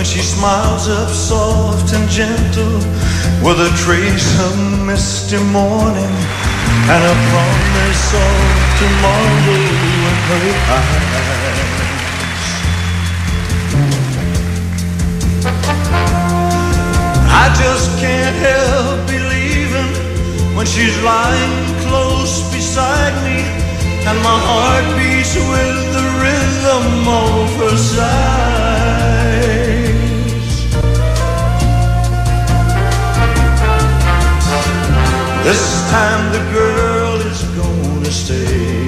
[0.00, 2.78] when she smiles up soft and gentle
[3.44, 6.14] with a trace of misty morning
[6.88, 8.40] and a promise of
[8.80, 11.20] tomorrow in her eyes.
[17.28, 19.92] I just can't help believing
[20.56, 23.44] when she's lying close beside me
[24.08, 28.59] and my heart beats with the rhythm of her sighs.
[35.42, 37.40] This is time the girl is
[38.14, 38.80] stay.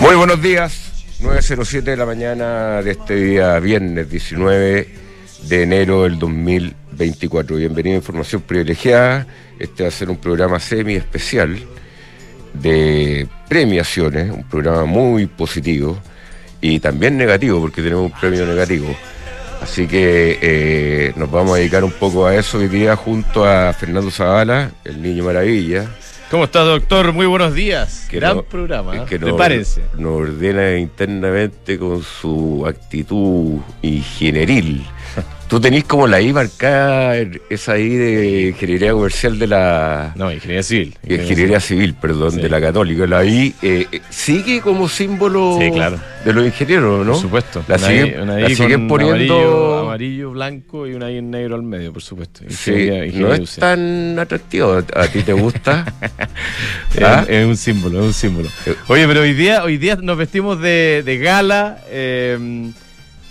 [0.00, 4.88] Muy buenos días, 9.07 de la mañana de este día viernes 19
[5.44, 6.18] de enero del
[6.98, 7.56] 2024.
[7.56, 9.26] Bienvenido a Información Privilegiada.
[9.58, 11.56] Este va a ser un programa semi especial
[12.54, 15.96] de premiaciones, un programa muy positivo
[16.60, 18.94] y también negativo porque tenemos un premio negativo.
[19.62, 23.72] Así que eh, nos vamos a dedicar un poco a eso hoy día junto a
[23.72, 25.86] Fernando Zavala, el Niño Maravilla.
[26.32, 27.12] ¿Cómo estás, doctor?
[27.12, 28.06] Muy buenos días.
[28.10, 28.96] que Gran no- programa.
[28.96, 29.02] ¿eh?
[29.08, 29.82] que nos- Prepárense.
[29.96, 34.84] Nos ordena internamente con su actitud ingenieril.
[35.48, 37.16] Tú tenés como la I marcada,
[37.48, 40.12] esa I de ingeniería comercial de la.
[40.14, 40.94] No, ingeniería civil.
[41.08, 42.42] Ingeniería civil, perdón, Sí.
[42.42, 43.06] de la católica.
[43.06, 45.98] La I eh, eh, sigue como símbolo Sí, claro.
[46.22, 47.12] de los ingenieros, ¿no?
[47.12, 47.64] Por supuesto.
[47.66, 49.34] La Una siguen, I- una la I siguen con poniendo.
[49.38, 52.40] Amarillo, amarillo, blanco y una I en negro al medio, por supuesto.
[52.50, 54.82] Sí, Ingeniería- no es tan atractivo.
[54.94, 55.86] ¿A ti te gusta?
[56.94, 57.24] Es- ¿Ah?
[57.26, 58.48] Es, un símbolo, es un símbolo.
[58.66, 58.74] Eh.
[58.88, 62.70] Oye, pero hoy día, hoy día nos vestimos de, de gala eh,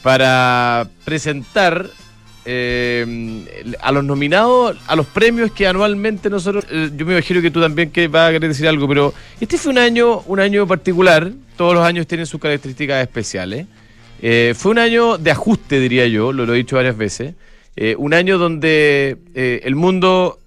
[0.02, 1.88] para presentar
[2.50, 6.66] eh, a los nominados a los premios que anualmente nosotros.
[6.72, 9.58] eh, yo me imagino que tú también que vas a querer decir algo, pero este
[9.58, 11.30] fue un año, un año particular.
[11.58, 13.66] Todos los años tienen sus características especiales.
[14.22, 17.34] Eh, fue un año de ajuste, diría yo, lo, lo he dicho varias veces.
[17.98, 20.40] Un año donde el mundo,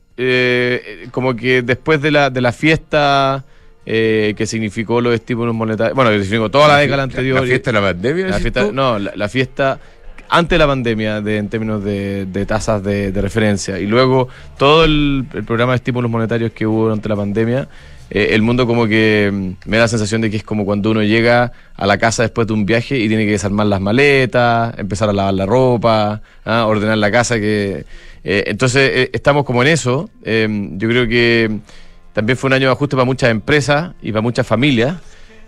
[1.13, 3.45] como que después de la, de la fiesta
[3.87, 7.41] eh, que significó los estímulos monetarios, bueno, que significó toda la, década anterior.
[7.41, 8.27] La fiesta de la pandemia.
[8.29, 9.81] La fiesta- no, la, la fiesta
[10.31, 14.85] antes de la pandemia de, en términos de, de tasas de, referencia y luego todo
[14.85, 17.69] el, programa de estímulos monetarios que hubo durante la pandemia,
[18.11, 20.91] eh, el mundo como que mm, me da la sensación de que es como cuando
[20.91, 24.79] uno llega a la casa después de un viaje y tiene que desarmar las maletas,
[24.79, 26.67] empezar a lavar la ropa, ¿ah?
[26.67, 27.37] ordenar la casa.
[27.37, 27.85] que
[28.25, 30.11] eh, Entonces eh, estamos como en eso.
[30.23, 31.59] Eh, yo creo que
[32.13, 34.97] también fue un año de ajuste para muchas empresas y para muchas familias.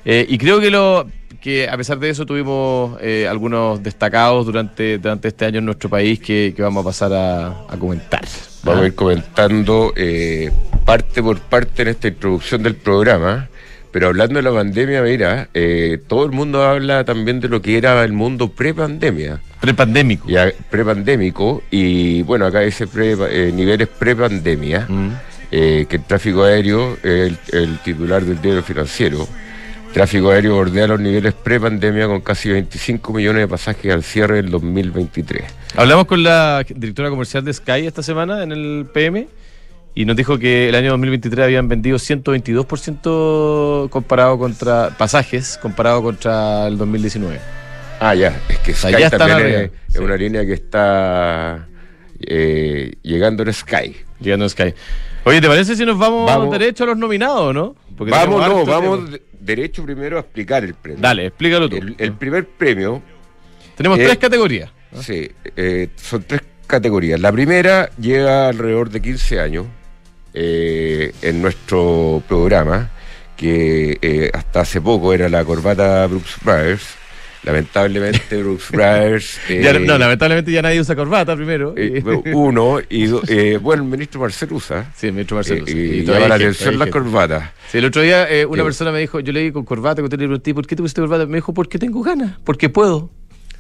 [0.05, 1.07] Y creo que lo
[1.43, 5.91] que a pesar de eso tuvimos eh, algunos destacados durante, durante este año en nuestro
[5.91, 8.23] país que, que vamos a pasar a, a comentar.
[8.63, 10.53] Vamos a ir comentando eh,
[10.85, 13.49] parte por parte en esta introducción del programa.
[13.91, 17.77] Pero hablando de la pandemia, mira, eh, todo el mundo habla también de lo que
[17.77, 20.29] era el mundo pre-pandemia, Prepandémico.
[20.71, 25.09] pre-pandémico, y bueno, acá dice pre, eh, niveles pre-pandemia, Mm.
[25.51, 29.29] eh, que el tráfico aéreo, es el, el titular del diario financiero,
[29.93, 34.51] tráfico aéreo bordea los niveles pre-pandemia con casi 25 millones de pasajes al cierre del
[34.51, 35.45] 2023.
[35.77, 39.29] Hablamos con la directora comercial de Sky esta semana en el PM
[39.95, 46.67] y nos dijo que el año 2023 habían vendido 122% comparado contra pasajes comparado contra
[46.67, 47.39] el 2019.
[48.01, 49.99] Ah, ya, es que Sky también es, es sí.
[49.99, 51.69] una línea que está
[52.21, 53.97] eh, llegando en Sky.
[54.21, 54.75] Llegando a Sky.
[55.25, 56.51] Oye, ¿te parece si nos vamos, Vamos.
[56.51, 57.77] derecho a los nominados, no?
[57.97, 61.01] Porque vamos, no, vamos de- derecho primero a explicar el premio.
[61.01, 61.77] Dale, explícalo tú.
[61.77, 63.03] El, el primer premio,
[63.77, 64.71] Tenemos eh, tres categorías.
[65.01, 67.21] sí, eh, son tres categorías.
[67.21, 69.67] La primera lleva alrededor de 15 años
[70.35, 72.91] eh, en nuestro programa,
[73.37, 76.95] que eh, hasta hace poco era la corbata Brooks Brothers.
[77.45, 79.39] Lamentablemente Brooks Brothers...
[79.49, 81.75] Ya, eh, no, lamentablemente ya nadie usa corbata primero.
[81.77, 82.03] Eh,
[82.35, 84.93] uno, y eh, bueno, el ministro Marcel usa.
[84.97, 85.65] sí, ministro Marcelo.
[85.67, 85.79] eh, sí.
[85.79, 86.99] y llama la atención hay la gente.
[86.99, 87.53] corbata.
[87.71, 88.65] Sí, el otro día eh, una Sí.
[88.65, 91.27] persona me dijo, yo leí con corbata, cuando le pregunté, ¿por qué te pusiste corbata?
[91.27, 93.11] Me dijo, porque tengo ganas, porque puedo.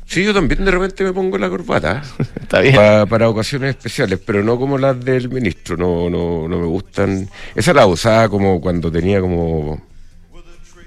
[0.04, 2.02] Sí, yo también de repente me pongo la corbata.
[2.40, 2.74] Está bien.
[2.74, 7.28] pa- para ocasiones especiales, pero no como las del ministro, no, no, no me gustan.
[7.54, 9.80] Esa la usaba como cuando tenía como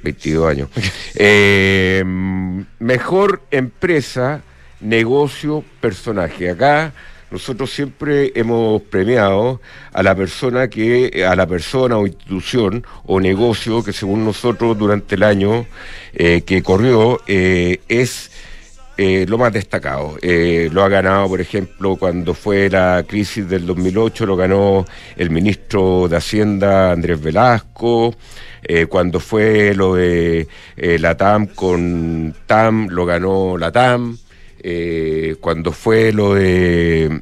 [0.06, 0.70] 22 años.
[1.18, 2.04] Eh,
[2.80, 4.42] mejor empresa,
[4.82, 6.50] negocio, personaje.
[6.50, 6.94] Acá
[7.32, 9.60] nosotros siempre hemos premiado
[9.92, 15.16] a la persona que, a la persona o institución o negocio que según nosotros durante
[15.16, 15.66] el año
[16.14, 18.32] eh, que corrió eh, es
[18.98, 20.18] eh, lo más destacado.
[20.22, 24.86] Eh, lo ha ganado, por ejemplo, cuando fue la crisis del 2008, lo ganó
[25.18, 28.16] el ministro de Hacienda Andrés Velasco.
[28.64, 30.48] Eh, cuando fue lo de
[30.78, 34.18] la TAM con TAM, lo ganó la TAM.
[35.42, 37.22] cuando fue lo de.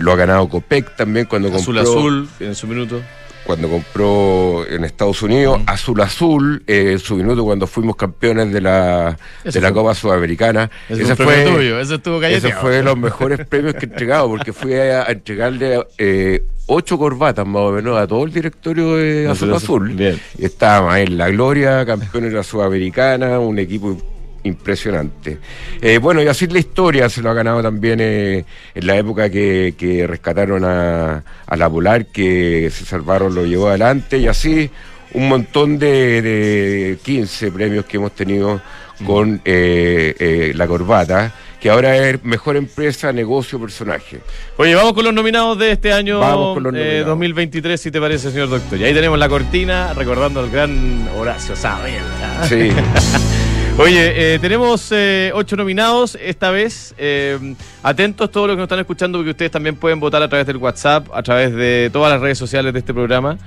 [0.00, 3.00] lo ha ganado COPEC también, cuando Azul Azul, en su minuto
[3.48, 9.18] cuando compró en Estados Unidos, Azul Azul, eh, su minuto cuando fuimos campeones de la,
[9.42, 10.70] de la Copa Sudamericana.
[10.86, 11.98] Ese, fue, tuyo, ese,
[12.30, 16.98] ese fue de los mejores premios que he entregado, porque fui a, entregarle eh, ocho
[16.98, 19.94] corbatas más o menos a todo el directorio de Azul Azul.
[19.94, 20.20] Bien.
[20.36, 23.96] Y estábamos en la gloria, campeones de la Sudamericana, un equipo
[24.44, 25.38] impresionante.
[25.80, 28.44] Eh, bueno, y así la historia se lo ha ganado también eh,
[28.74, 31.22] en la época que, rescataron a,
[31.56, 34.70] la Polar, que se salvaron, lo llevó adelante, y así
[35.14, 38.60] un montón de, 15 premios que hemos tenido
[39.06, 44.20] con eh, la corbata que ahora es mejor empresa, negocio, personaje.
[44.56, 48.78] Oye, vamos con los nominados de este año 2023, si te parece, señor doctor.
[48.78, 52.44] Y ahí tenemos la cortina recordando al gran Horacio Saavedra.
[52.48, 52.70] Sí.
[53.80, 56.96] Oye, eh, tenemos eh, ocho nominados esta vez.
[56.98, 57.54] Eh,
[57.84, 60.56] atentos todos los que nos están escuchando, porque ustedes también pueden votar a través del
[60.56, 63.38] WhatsApp, a través de todas las redes sociales de este programa.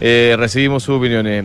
[0.00, 1.44] recibimos sus opiniones.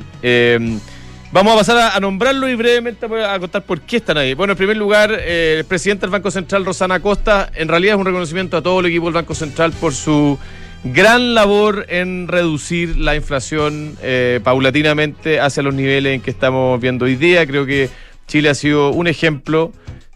[1.32, 4.34] vamos a pasar a, nombrarlo y brevemente a contar por qué están ahí.
[4.34, 8.06] Bueno, en primer lugar, el presidente del Banco Central, Rosana Costa, en realidad es un
[8.08, 10.40] reconocimiento a todo el equipo del Banco Central por su
[10.84, 13.96] gran labor en reducir la inflación
[14.44, 17.46] paulatinamente hacia los niveles en que estamos viendo hoy día.
[17.46, 17.92] Creo que
[18.28, 19.72] Chile ha sido un ejemplo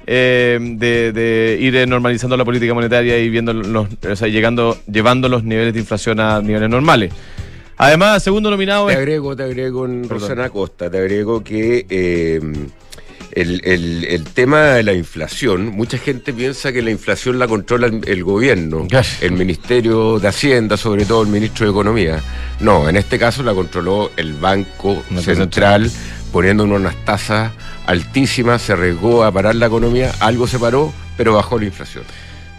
[0.06, 3.89] eh, de, ir normalizando la política monetaria y viendo los,
[4.21, 7.12] llegando, llevando los niveles de inflación a niveles normales.
[7.77, 12.39] Además, segundo nominado te agrego, te agrego en Rosana Costa, te agrego que eh,
[13.33, 18.88] el, tema de la inflación, mucha gente piensa que la inflación la controla el, gobierno,
[19.21, 22.21] el Ministerio de Hacienda, sobre todo el Ministro de Economía.
[22.62, 25.92] No, en este caso la controló el Banco Central,
[26.31, 27.51] poniéndonos unas tasas
[27.88, 32.04] altísima, se arriesgó a parar la economía, algo se paró, pero bajó la inflación.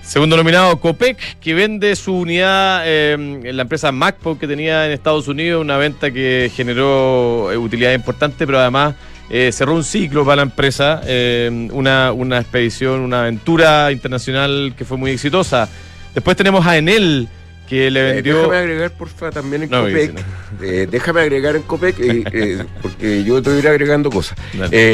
[0.03, 5.29] Segundo nominado, Copec, que vende su unidad en la empresa MacPo que tenía en Estados
[5.29, 8.95] Unidos, una venta que generó eh, utilidad importante, pero además
[9.29, 14.87] eh, cerró un ciclo para la empresa, em, una, una expedición, una aventura internacional que
[14.87, 15.69] fue muy exitosa.
[16.15, 17.29] Después tenemos a Enel,
[17.69, 18.37] que le eh, vendió.
[18.37, 20.25] déjame agregar, porfa, también en Copec.
[20.63, 24.39] Eh, déjame agregar en Copec, eh, porque yo te voy a ir agregando cosas.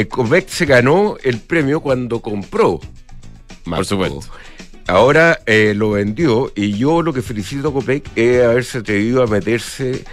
[0.09, 2.81] Copec se ganó el premio cuando compró.
[3.65, 4.21] Por supuesto.
[4.87, 10.05] Ahora lo vendió y yo lo que felicito a Copec es haberse atrevido a meterse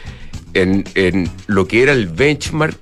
[0.54, 2.78] en, en lo que era el benchmark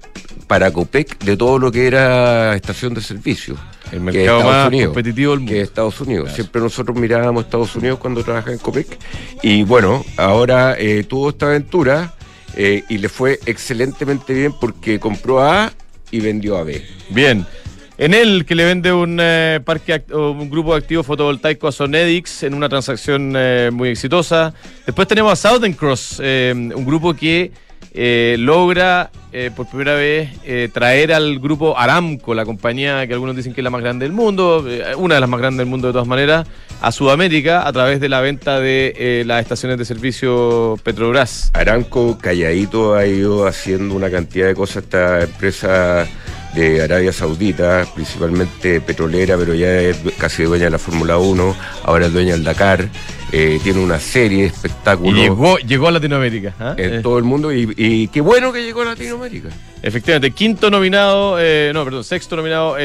[0.47, 3.55] para Copec de todo lo que era estación de servicio.
[3.91, 5.53] El mercado más competitivo del mundo.
[5.53, 6.31] Que Estados Unidos.
[6.33, 8.97] Siempre nosotros mirábamos Estados Unidos cuando trabajaba en Copec.
[9.41, 12.13] Y bueno, ahora eh, tuvo esta aventura
[12.56, 15.74] eh, y le fue excelentemente bien porque compró a A
[16.12, 16.86] y vendió a B.
[17.09, 17.45] Bien.
[17.97, 22.44] En él, que le vende un eh, parque un grupo de activos fotovoltaicos a Sonedix
[22.44, 23.36] en una transacción
[23.74, 24.53] muy exitosa.
[24.86, 27.51] Después tenemos a Southern Cross, un grupo que
[27.93, 33.35] eh, logra eh, por primera vez eh, traer al grupo Aramco, la compañía que algunos
[33.35, 34.65] dicen que es la más grande del mundo,
[34.98, 36.48] una de las más grandes del mundo de todas maneras,
[36.81, 41.51] a Sudamérica a través de la venta de las estaciones de servicio Petrobras.
[41.53, 46.07] Aramco calladito ha ido haciendo una cantidad de cosas, esta empresa
[46.53, 52.08] de Arabia Saudita, principalmente petrolera, pero ya es casi dueña de la Fórmula 1, ahora
[52.08, 52.89] es dueña del Dakar.
[53.32, 55.13] Eh, tiene una serie de espectáculos.
[55.13, 56.56] Y llegó, llegó a Latinoamérica.
[56.60, 56.74] ¿ah?
[56.75, 57.01] En eh.
[57.01, 59.50] todo el mundo y, qué bueno que llegó a Latinoamérica.
[59.84, 62.75] Efectivamente, quinto nominado, eh, no, perdón, sexto nominado,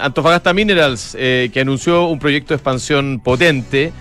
[0.00, 3.92] Antofagasta Minerals, que anunció un proyecto de expansión potente.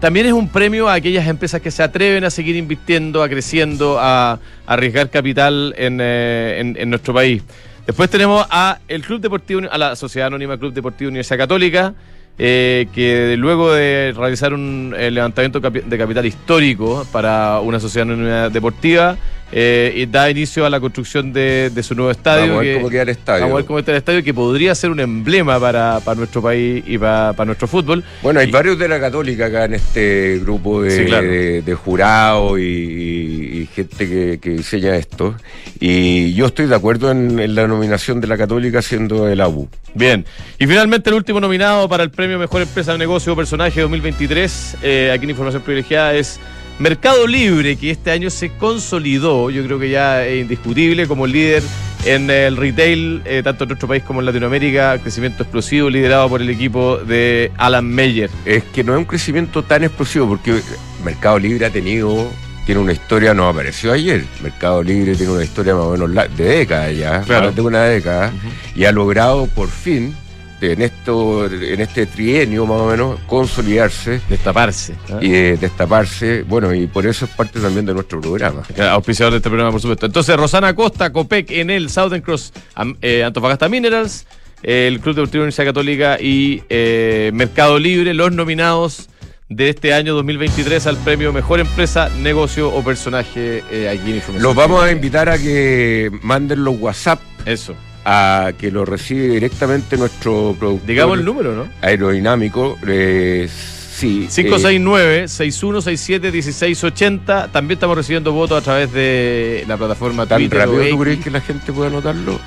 [0.00, 3.98] También es un premio a aquellas empresas que se atreven a seguir invirtiendo, a creciendo,
[4.00, 7.42] a, arriesgar capital en, en nuestro país.
[7.86, 11.94] Después tenemos a el Club Deportivo, a la Sociedad Anónima Club Deportivo Universidad Católica,
[12.38, 19.16] eh, que luego de realizar un levantamiento de capital histórico para una sociedad anónima deportiva,
[19.52, 22.54] eh, y da inicio a la construcción de, su nuevo estadio.
[22.54, 23.40] Vamos a ver cómo queda el estadio.
[23.42, 26.82] Vamos a ver cómo está el estadio, que podría ser un emblema para, nuestro país
[26.86, 28.02] y para, nuestro fútbol.
[28.22, 34.38] Bueno, hay varios de la Católica acá en este grupo de, de, jurados y, gente
[34.40, 35.36] que, diseña esto.
[35.78, 39.68] Y yo estoy de acuerdo en, la nominación de la Católica siendo el ABU.
[39.94, 40.24] Bien.
[40.58, 44.76] Y finalmente el último nominado para el premio Mejor Empresa de Negocio o Personaje 2023,
[44.82, 46.40] eh, aquí en Información Privilegiada, es
[46.78, 51.62] Mercado Libre, que este año se consolidó, yo creo que ya es indiscutible como líder
[52.04, 56.42] en el retail, eh, tanto en nuestro país como en Latinoamérica, crecimiento explosivo liderado por
[56.42, 58.28] el equipo de Alan Meyer.
[58.44, 60.60] Es que no es un crecimiento tan explosivo porque
[61.04, 62.28] Mercado Libre ha tenido,
[62.66, 64.24] tiene una historia, no apareció ayer.
[64.42, 67.46] Mercado Libre tiene una historia más o menos de décadas ya, Claro.
[67.46, 68.32] más de una década,
[68.74, 70.14] y ha logrado por fin,
[70.60, 74.94] en, esto, en este trienio más o menos, consolidarse Destaparse.
[75.10, 75.18] ¿ah?
[75.20, 76.42] y eh, destaparse.
[76.42, 78.62] Bueno, y por eso es parte también de nuestro programa.
[78.90, 80.06] Auspiciador de este programa, por supuesto.
[80.06, 84.26] Entonces, Rosana Costa, Copec en el Southern Cross, Am- eh, Antofagasta Minerals,
[84.62, 89.08] el Club Deportivo Universidad Católica y eh, Mercado Libre, los nominados
[89.50, 94.42] de este año 2023 al premio Mejor Empresa, Negocio o Personaje aquí en Información.
[94.42, 97.74] Los vamos a invitar a que manden los WhatsApp Eso.
[98.04, 101.66] A que lo recibe directamente nuestro productor Digamos el número, ¿no?
[101.80, 102.76] aerodinámico.
[102.86, 103.48] eh,
[103.96, 104.28] sí.
[104.28, 107.50] eh, 569-6167-1680.
[107.50, 110.58] También estamos recibiendo votos a través de la plataforma ¿Tan Twitter.
[110.60, 112.38] rápido tú crees que la gente puede anotarlo?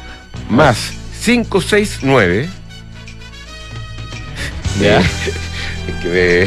[0.50, 0.92] Más
[1.26, 2.48] 569.
[4.82, 5.00] Ya.
[5.02, 5.06] Eh,
[5.88, 6.44] es que me-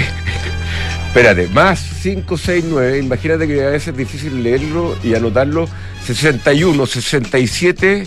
[1.09, 2.99] Espérate, más 569.
[3.01, 5.69] Imagínate que a veces es difícil leerlo y anotarlo.
[6.05, 8.07] 61, 67,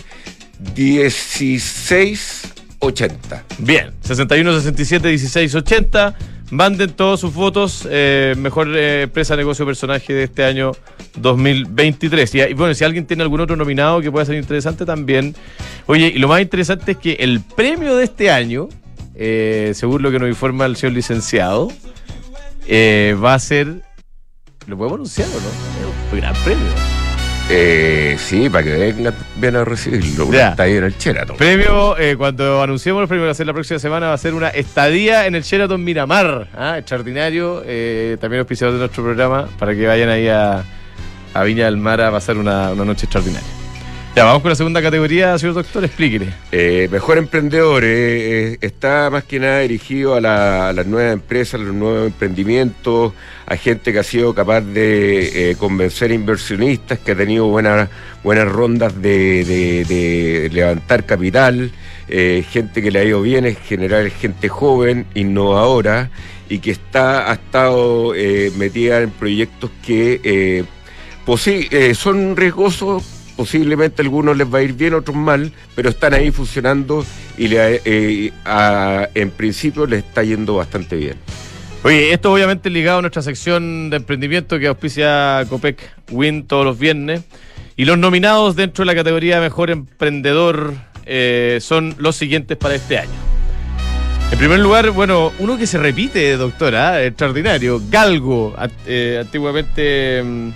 [0.74, 3.44] 16, 80.
[3.58, 6.14] Bien, 61 67 16 80.
[6.50, 7.86] Manden todos sus votos.
[7.90, 10.72] eh, mejor eh, empresa, negocio, personaje de este año
[11.16, 12.34] 2023.
[12.34, 15.34] Y, y bueno, si alguien tiene algún otro nominado que pueda ser interesante también.
[15.86, 18.68] Oye, y lo más interesante es que el premio de este año,
[19.14, 21.72] eh, según lo que nos informa el señor licenciado,
[22.70, 23.82] va a ser.
[24.66, 26.12] ¿Lo podemos anunciar o no?
[26.12, 26.93] Un gran premio.
[27.50, 30.32] Eh, sí, para que vengan, vengan a recibirlo.
[30.32, 30.50] Ya.
[30.50, 31.36] Está ahí en el Sheraton.
[31.36, 34.18] Premio, eh, cuando anunciemos los premios que va a ser la próxima semana, va a
[34.18, 36.48] ser una estadía en el Sheraton Miramar.
[36.56, 36.78] ¿ah?
[36.78, 37.62] Extraordinario.
[37.66, 40.64] eh, también auspiciador de nuestro programa para que vayan ahí a,
[41.34, 43.46] a Viña del Mar a pasar una, una noche extraordinaria.
[44.16, 46.28] Ya, vamos con la segunda categoría, señor doctor, explíquele.
[46.52, 51.54] Eh, mejor emprendedor eh, eh, está más que nada dirigido a, la- las nuevas empresas,
[51.60, 53.12] a los nuevos emprendimientos,
[53.44, 57.88] a gente que ha sido capaz de eh, convencer inversionistas, que ha tenido buenas
[58.52, 61.72] rondas de, levantar capital,
[62.08, 66.10] eh, gente que le ha ido bien, en general gente joven, innovadora
[66.48, 68.12] y que está ha estado
[68.56, 70.64] metida en proyectos que
[71.26, 73.02] posi- eh, son riesgosos,
[73.36, 77.04] posiblemente algunos les va a ir bien, otros mal, pero están ahí funcionando
[77.36, 78.32] y eh,
[79.14, 81.16] en principio les está yendo bastante bien.
[81.82, 85.78] Oye, esto obviamente ligado a nuestra sección de emprendimiento que auspicia Copec
[86.10, 87.24] Win todos los viernes.
[87.76, 90.72] Y los nominados dentro de la categoría Mejor Emprendedor
[91.04, 93.10] eh, son los siguientes para este año.
[94.32, 98.54] En primer lugar, bueno, uno que se repite, doctora, extraordinario, Galgo,
[98.86, 100.48] eh, antiguamente mm,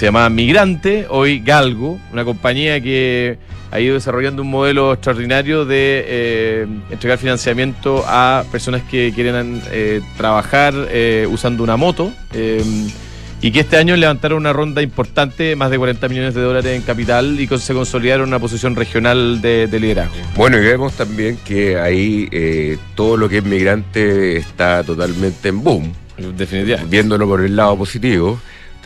[0.00, 3.36] se llamaba Migrante, hoy Galgo, una compañía que
[3.70, 10.00] ha ido desarrollando un modelo extraordinario de eh, entregar financiamiento a personas que quieren eh,
[10.16, 12.14] trabajar eh, usando una moto.
[12.32, 12.64] eh,
[13.42, 16.80] y que este año levantaron una ronda importante, más de 40 millones de dólares en
[16.82, 20.14] capital, y con- se consolidaron una posición regional de, de liderazgo.
[20.34, 25.62] Bueno, y vemos también que ahí eh, todo lo que es migrante está totalmente en
[25.62, 25.92] boom,
[26.38, 26.90] Definitivamente.
[26.90, 28.40] viéndolo por el lado positivo.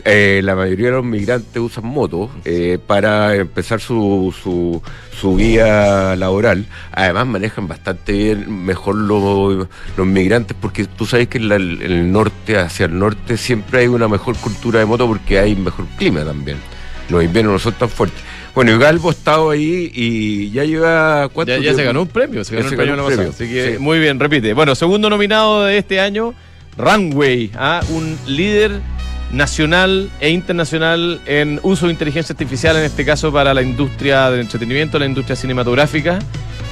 [0.07, 4.79] Eh, la mayoría de los migrantes usan motos eh, para empezar su, su,
[5.19, 6.67] su vía laboral.
[6.91, 12.11] Además manejan bastante bien, mejor los, los migrantes, porque tú sabes que en la- el
[12.11, 16.23] norte, hacia el norte, siempre hay una mejor cultura de moto porque hay mejor clima
[16.23, 16.57] también.
[17.09, 18.21] Los inviernos no son tan fuertes.
[18.53, 22.07] Bueno, y Galvo ha estado ahí y ya lleva cuánto Ya, ya se ganó un
[22.07, 23.79] premio, se ganó un premio ganó un premio, Así que sí.
[23.79, 24.53] muy bien, repite.
[24.53, 26.35] Bueno, segundo nominado de este año,
[26.77, 27.81] Runway, ¿ah?
[27.89, 28.79] un líder
[29.35, 34.41] nacional e internacional en uso de inteligencia artificial, en este caso para la industria del
[34.41, 36.19] entretenimiento, la industria cinematográfica.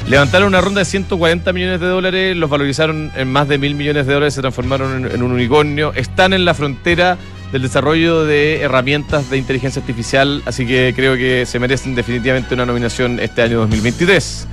[0.08, 4.06] Levantaron una ronda de 140 millones de dólares, los valorizaron en más de mil millones
[4.08, 5.94] de dólares, se transformaron en, un unicornio.
[5.94, 7.18] Están en la frontera
[7.52, 12.66] del desarrollo de herramientas de inteligencia artificial, así que creo que se merecen definitivamente una
[12.66, 14.48] nominación este año 2023.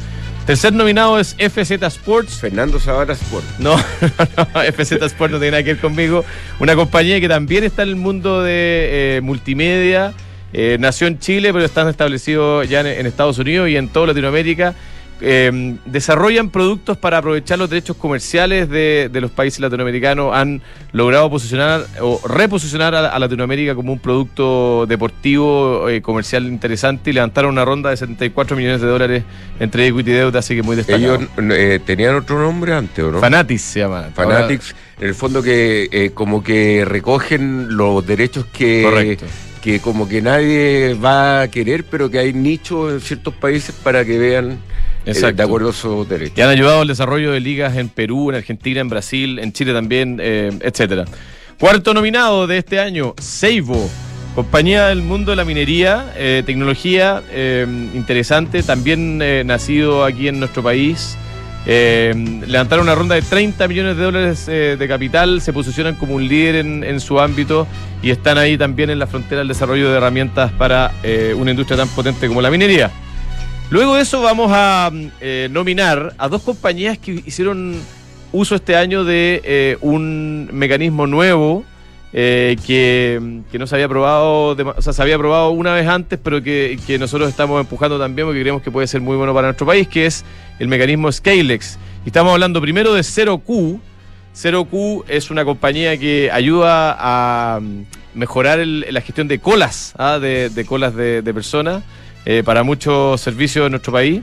[0.50, 2.40] Tercer nominado es FZ Sports.
[2.40, 3.44] Fernando Zavala Sport.
[3.60, 3.76] No,
[4.36, 6.24] no, FZ Sport no tiene nada que ver conmigo.
[6.58, 10.12] Una compañía que también está en el mundo de eh, multimedia.
[10.52, 14.08] eh, nació en Chile, pero están establecidos ya en, en Estados Unidos y en toda
[14.08, 14.74] Latinoamérica.
[15.20, 20.34] Eh, desarrollan productos para aprovechar los derechos comerciales de, de los países latinoamericanos.
[20.34, 20.62] Han
[20.92, 27.12] logrado posicionar o reposicionar a, a Latinoamérica como un producto deportivo eh, comercial interesante y
[27.12, 29.24] levantaron una ronda de 74 millones de dólares
[29.58, 31.14] entre equity y deuda, así que muy destacado.
[31.16, 33.20] Ellos eh, tenían otro nombre antes, ¿o no?
[33.20, 34.10] Fanatics se llama.
[34.14, 39.26] Fanatics, en el fondo que eh, como que recogen los derechos que, Correcto.
[39.62, 44.04] que como que nadie va a querer, pero que hay nichos en ciertos países para
[44.04, 44.56] que vean eh,
[45.06, 45.36] Exacto.
[45.36, 46.34] de acuerdo a sus derechos.
[46.34, 49.72] que han ayudado al desarrollo de ligas en Perú, en Argentina, en Brasil, en Chile
[49.72, 51.04] también, eh, etcétera.
[51.58, 53.88] Cuarto nominado de este año, Seibo,
[54.34, 60.38] compañía del mundo de la minería, eh, tecnología eh, interesante, también eh, nacido aquí en
[60.38, 61.16] nuestro país.
[61.66, 62.14] Eh,
[62.46, 66.26] levantaron una ronda de 30 millones de dólares eh, de capital, se posicionan como un
[66.26, 67.66] líder en, en su ámbito
[68.02, 71.76] y están ahí también en la frontera del desarrollo de herramientas para eh, una industria
[71.76, 72.90] tan potente como la minería.
[73.70, 77.80] Luego de eso vamos a mm, eh, nominar a dos compañías que hicieron
[78.32, 81.64] uso este año de eh, un mecanismo nuevo
[82.12, 86.18] eh, que, que no se había probado, o sea, se había probado una vez antes,
[86.20, 89.68] pero que, nosotros estamos empujando también porque creemos que puede ser muy bueno para nuestro
[89.68, 90.24] país, que es
[90.58, 91.78] el mecanismo Scalex.
[92.04, 93.78] Y estamos hablando primero de 0Q.
[94.34, 97.84] 0Q es una compañía que ayuda a mm,
[98.14, 100.18] mejorar la gestión de colas, ¿ah?
[100.18, 101.84] de, colas de personas
[102.24, 104.22] eh, para muchos servicios en nuestro país,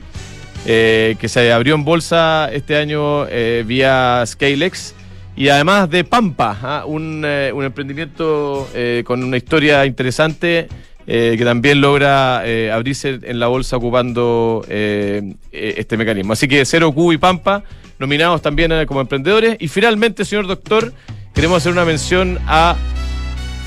[0.66, 4.96] eh, que se abrió en bolsa este año eh, vía Scalex.
[5.36, 6.84] Y además de Pampa, ¿ah?
[6.88, 8.68] un, un emprendimiento
[9.06, 10.68] con una historia interesante
[11.08, 12.40] que también logra
[12.74, 16.34] abrirse en la bolsa ocupando eh, eh, este mecanismo.
[16.34, 17.64] Así que 0Q y Pampa
[17.98, 19.56] nominados también como emprendedores.
[19.60, 20.94] Y finalmente, señor doctor,
[21.34, 22.76] queremos hacer una mención a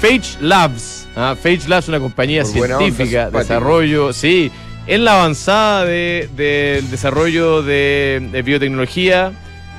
[0.00, 0.99] Phage Labs.
[1.16, 1.34] ¿Ah?
[1.40, 3.38] Phage Labs, una compañía Por onda, científica, simpático.
[3.38, 4.50] desarrollo, sí,
[4.86, 9.32] en la avanzada de- del desarrollo de, de biotecnología,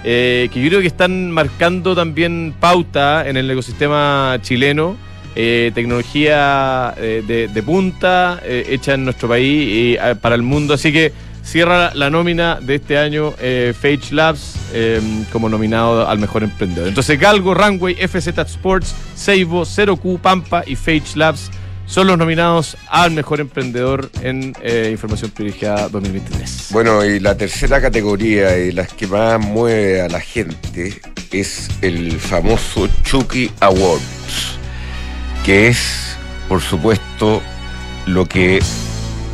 [0.03, 4.95] eh, que yo creo que están marcando también pauta en el ecosistema chileno.
[5.33, 10.41] eh, tecnología eh, de, de punta eh, hecha en nuestro país y eh, para el
[10.41, 10.73] mundo.
[10.73, 16.19] Así que cierra la nómina de este año eh, Phage Labs eh, como nominado al
[16.19, 16.87] mejor emprendedor.
[16.87, 21.51] Entonces Galgo, Runway, FZ Sports, Seibo, 0Q, Pampa y Phage Labs
[21.91, 26.69] son los nominados al mejor emprendedor en eh, Información Privilegiada 2023.
[26.71, 31.01] Bueno, y la tercera categoría y las que más mueve a la gente
[31.33, 34.57] es el famoso Chucky Awards,
[35.43, 36.15] que es,
[36.47, 37.41] por supuesto,
[38.05, 38.59] lo que,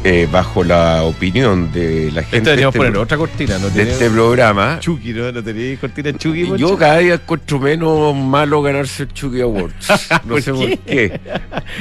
[0.04, 3.70] eh, bajo la opinión de la gente de deberíamos este, poner otra cortina, ¿no?
[3.70, 5.32] de este programa, Chucky, ¿no?
[5.32, 6.44] ¿No tenéis cortina Chucky?
[6.46, 6.78] yo Poncho?
[6.78, 9.88] cada día encuentro menos malo ganarse el Chucky Awards.
[10.26, 10.58] No ¿Por sé qué?
[10.58, 11.20] por qué.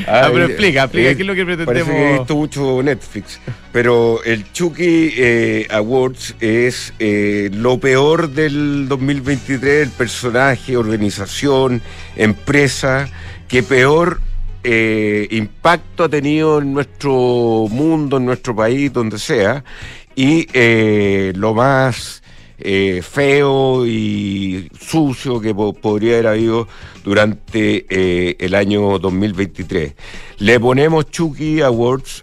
[0.09, 1.89] Ah, pero explica, explica, eh, ¿qué es lo que Parece pretendemos?
[1.91, 3.41] que he visto mucho Netflix.
[3.73, 11.83] Pero el Chucky eh, Awards es eh, lo peor del 2023, el personaje, organización,
[12.17, 13.09] empresa,
[13.49, 14.21] que peor
[14.69, 19.63] eh, impacto ha tenido en nuestro mundo, en nuestro país, donde sea.
[20.17, 22.23] Y eh, lo más
[22.59, 26.69] eh, feo y sucio que po- podría haber habido
[27.05, 27.87] durante
[28.45, 29.95] el año 2023.
[30.39, 32.23] Le ponemos Chucky Awards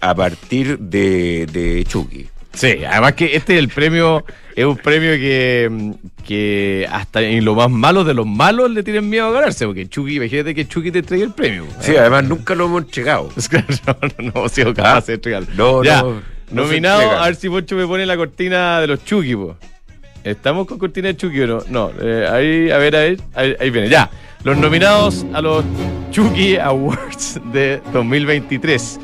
[0.00, 2.26] a partir de Chucky.
[2.58, 4.24] Sí, además que este es el premio,
[4.56, 5.92] es un premio que,
[6.26, 9.88] que hasta en lo más malo de los malos le tienen miedo a ganarse, porque
[9.88, 11.66] Chucky, imagínate que Chucky te entregue el premio.
[11.78, 13.30] Sí, además nunca lo hemos entregado.
[13.86, 15.48] No, no, no sido capaces de entregarlo.
[15.56, 16.14] No, Ya, no,
[16.50, 19.56] no nominado, a ver si Poncho me pone la cortina de los Chucky, po.
[20.24, 21.58] ¿Estamos con cortina de Chucky o no?
[21.68, 23.88] No, eh, ahí, a ver, a ver, ahí, ahí viene.
[23.88, 24.10] Ya,
[24.42, 25.64] los nominados a los
[26.10, 28.98] Chucky Awards de 2023.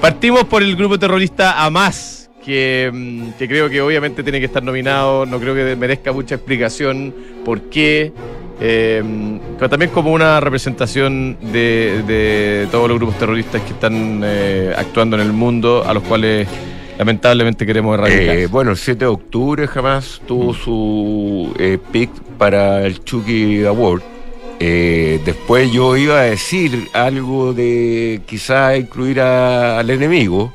[0.00, 2.15] Partimos por el grupo terrorista Hamas,
[2.46, 6.36] que, mm, que creo que obviamente tiene que estar nominado, no creo que merezca mucha
[6.36, 7.12] explicación
[7.44, 8.12] por qué,
[8.60, 9.02] eh,
[9.58, 15.16] pero también como una representación de, de todos los grupos terroristas que están eh, actuando
[15.16, 16.46] en el mundo, a los cuales
[16.98, 18.36] lamentablemente queremos erradicar.
[18.36, 24.00] Eh, bueno, el 7 de octubre jamás tuvo su eh, pick para el Chucky Award.
[24.58, 30.50] Eh, después yo iba a decir algo de quizá incluir a- al enemigo,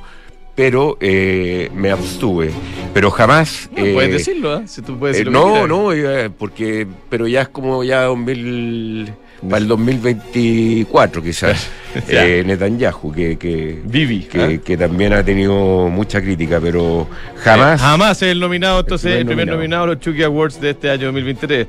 [0.55, 2.51] pero eh, me abstuve.
[2.93, 3.69] Pero jamás.
[3.75, 4.63] No, eh, puedes decirlo, ¿eh?
[4.67, 8.03] Si tú puedes eh, decir lo que no, no, porque, pero ya es como ya
[8.03, 9.13] 2000,
[9.49, 11.69] para el 2024 quizás,
[12.07, 14.21] eh, Netanyahu, que, que, Vivi.
[14.21, 14.61] que, ¿eh?
[14.61, 17.79] que también ha tenido mucha crítica, pero jamás.
[17.81, 20.61] Eh, jamás es el nominado, entonces, El el primer primer nominado a los Chucky Awards
[20.61, 21.67] de este año 2023.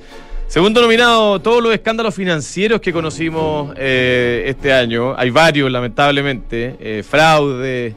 [0.48, 5.14] Segundo nominado, todos los escándalos financieros que conocimos eh, este año.
[5.16, 6.76] Hay varios, lamentablemente.
[6.78, 7.94] Eh, fraude,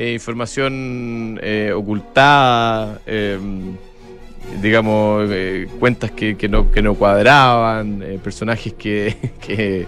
[0.00, 3.36] eh, información eh, ocultada, eh,
[4.62, 9.16] digamos, eh, cuentas que, que no, que no cuadraban, eh, personajes que...
[9.44, 9.86] que-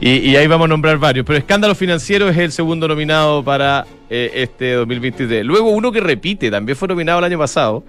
[0.00, 1.26] y, y ahí vamos a nombrar varios.
[1.26, 5.44] Pero escándalo financiero es el segundo nominado para este 2023.
[5.44, 7.82] Luego uno que repite, también fue nominado el año pasado.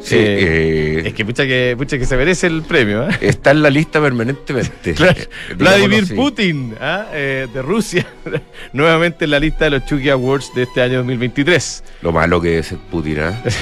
[0.00, 3.08] Sí, Eh, es que pucha, que pucha que se merece el premio.
[3.08, 3.16] ¿eh?
[3.20, 4.94] está en la lista permanentemente.
[4.94, 5.18] Claro.
[5.20, 6.14] Eh, Vladimir así.
[6.14, 7.06] Putin, ¿ah?
[7.12, 8.06] Eh, de Rusia,
[8.72, 11.82] nuevamente en la lista de los Chucky Awards de este año 2023.
[12.02, 13.42] Lo malo que es el Putin, ¿ah?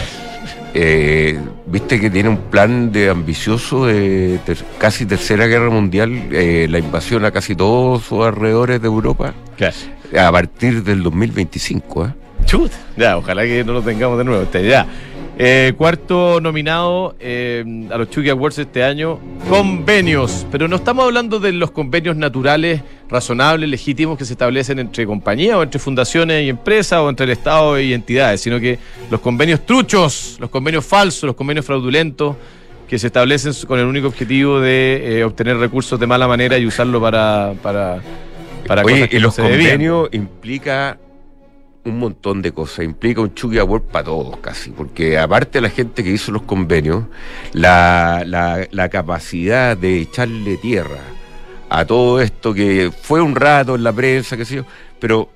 [0.77, 6.79] Eh, Viste que tiene un plan de ambicioso de ter- casi tercera guerra mundial, la
[6.79, 9.75] invasión a casi todos sus alrededores de Europa, Claro.
[10.19, 12.03] a partir del 2025.
[12.05, 12.15] ¿ah?
[12.45, 12.73] Chut.
[12.97, 14.43] Ya, ojalá que no lo tengamos de nuevo.
[14.43, 14.85] Este, ya.
[15.37, 19.19] Eh, cuarto nominado eh, a los Chucky Awards este año,
[19.49, 20.47] convenios.
[20.53, 25.57] Pero no estamos hablando de los convenios naturales, razonables, legítimos que se establecen entre compañías
[25.57, 28.79] o entre fundaciones y empresas o entre el Estado y entidades, sino que
[29.11, 32.37] los convenios truchos, los convenios falsos, los convenios fraudulentos
[32.89, 36.67] que se establecen con el único objetivo de eh, obtener recursos de mala manera y
[36.67, 38.01] usarlo para, para,
[38.69, 40.99] para Oye, cosas que y no los se convenios implica
[41.85, 45.71] un montón de cosas, implica un Chucky Award para todos casi, porque aparte de la
[45.71, 47.05] gente que hizo los convenios,
[47.53, 51.01] la, la, la capacidad de echarle tierra
[51.69, 54.65] a todo esto que fue un rato en la prensa, qué sé yo,
[54.99, 55.29] pero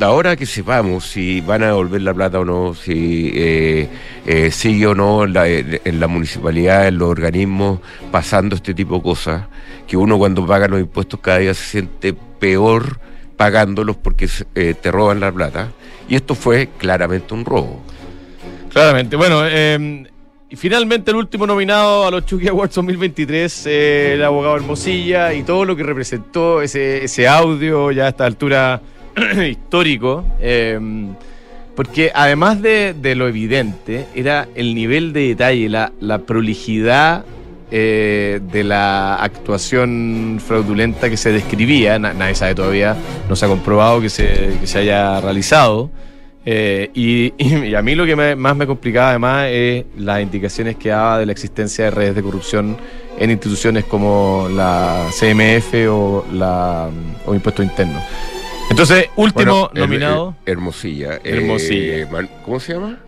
[0.00, 3.88] ahora que sepamos si van a devolver la plata o no, si eh,
[4.26, 9.02] eh, sigue o no la, en la municipalidad, en los organismos, pasando este tipo de
[9.02, 9.42] cosas,
[9.86, 12.98] que uno cuando paga los impuestos cada día se siente peor
[13.36, 15.70] pagándolos porque eh, te roban la plata.
[16.08, 17.82] Y esto fue claramente un robo.
[18.70, 19.16] Claramente.
[19.16, 20.06] Bueno, eh,
[20.48, 25.42] y finalmente el último nominado a los Chucky Awards 2023, eh, el abogado Hermosilla y
[25.42, 28.80] todo lo que representó ese, ese audio ya a esta altura
[29.50, 30.24] histórico.
[30.40, 30.78] eh,
[31.76, 37.26] porque además de, de lo evidente, era el nivel de detalle, la, la prolijidad
[37.70, 41.98] eh, de la actuación fraudulenta que se describía.
[41.98, 42.96] Na- nadie sabe todavía,
[43.28, 45.90] no se ha comprobado que se, que se haya realizado.
[46.48, 50.76] Eh, y, y a mí lo que me- más me complicaba además es las indicaciones
[50.76, 52.76] que daba de la existencia de redes de corrupción
[53.18, 56.88] en instituciones como la CMF o la
[57.26, 58.00] o Impuesto Interno.
[58.70, 61.14] Entonces, último Bueno, nominado, Her- Hermosilla.
[61.16, 62.28] eh, Hermosilla.
[62.44, 62.98] ¿Cómo se llama?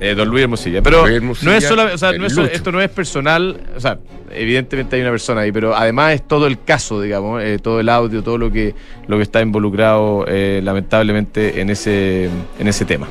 [0.00, 0.82] Eh, don Luis Hermosilla.
[0.82, 2.56] Pero Hermosilla, no es solo, o sea, no es solo- Lucho.
[2.56, 3.98] esto no es personal, o sea,
[4.30, 7.88] evidentemente hay una persona ahí, pero además es todo el caso, digamos, eh, todo el
[7.88, 8.74] audio, todo lo que,
[9.08, 13.06] lo que está involucrado eh, lamentablemente en ese, en ese tema.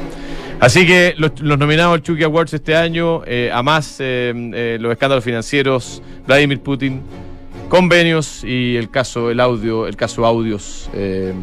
[0.60, 5.24] Así que los, los nominados al Chucky Awards este año, eh, a más los escándalos
[5.24, 7.02] financieros, Vladimir Putin,
[7.70, 10.90] convenios y el caso, el audio, el caso audios.
[10.94, 11.34] Eh,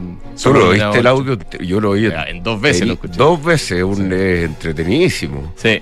[0.42, 1.38] ¿Tú lo el audio?
[1.60, 2.08] Yo lo oí.
[2.08, 3.14] Ya, en dos veces lo escuché.
[3.16, 5.52] Dos veces, un eh, entretenidísimo.
[5.56, 5.80] Sí.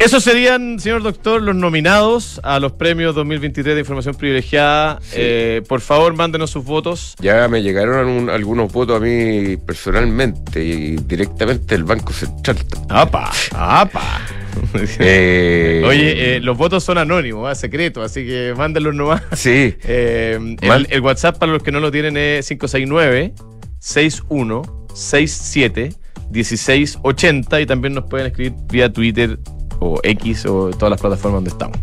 [0.00, 4.98] Esos serían, señor doctor, los nominados a los premios 2023 de información privilegiada.
[5.02, 5.16] Sí.
[5.18, 7.14] Eh, por favor, mándenos sus votos.
[7.20, 12.56] Ya me llegaron un- algunos votos a mí personalmente y directamente del Banco Central.
[12.88, 13.30] ¡Apa!
[13.52, 14.20] ¡Apa!
[14.98, 17.54] Eh, Oye, eh, los votos son anónimos, ¿ah?
[17.54, 19.22] secretos, así que mándenlos nomás.
[19.36, 20.56] Sí, el,
[20.90, 22.50] el WhatsApp para los que no lo tienen es
[26.32, 29.38] 569-6167-1680 y también nos pueden escribir vía Twitter
[29.80, 31.78] o X o todas las plataformas donde estamos.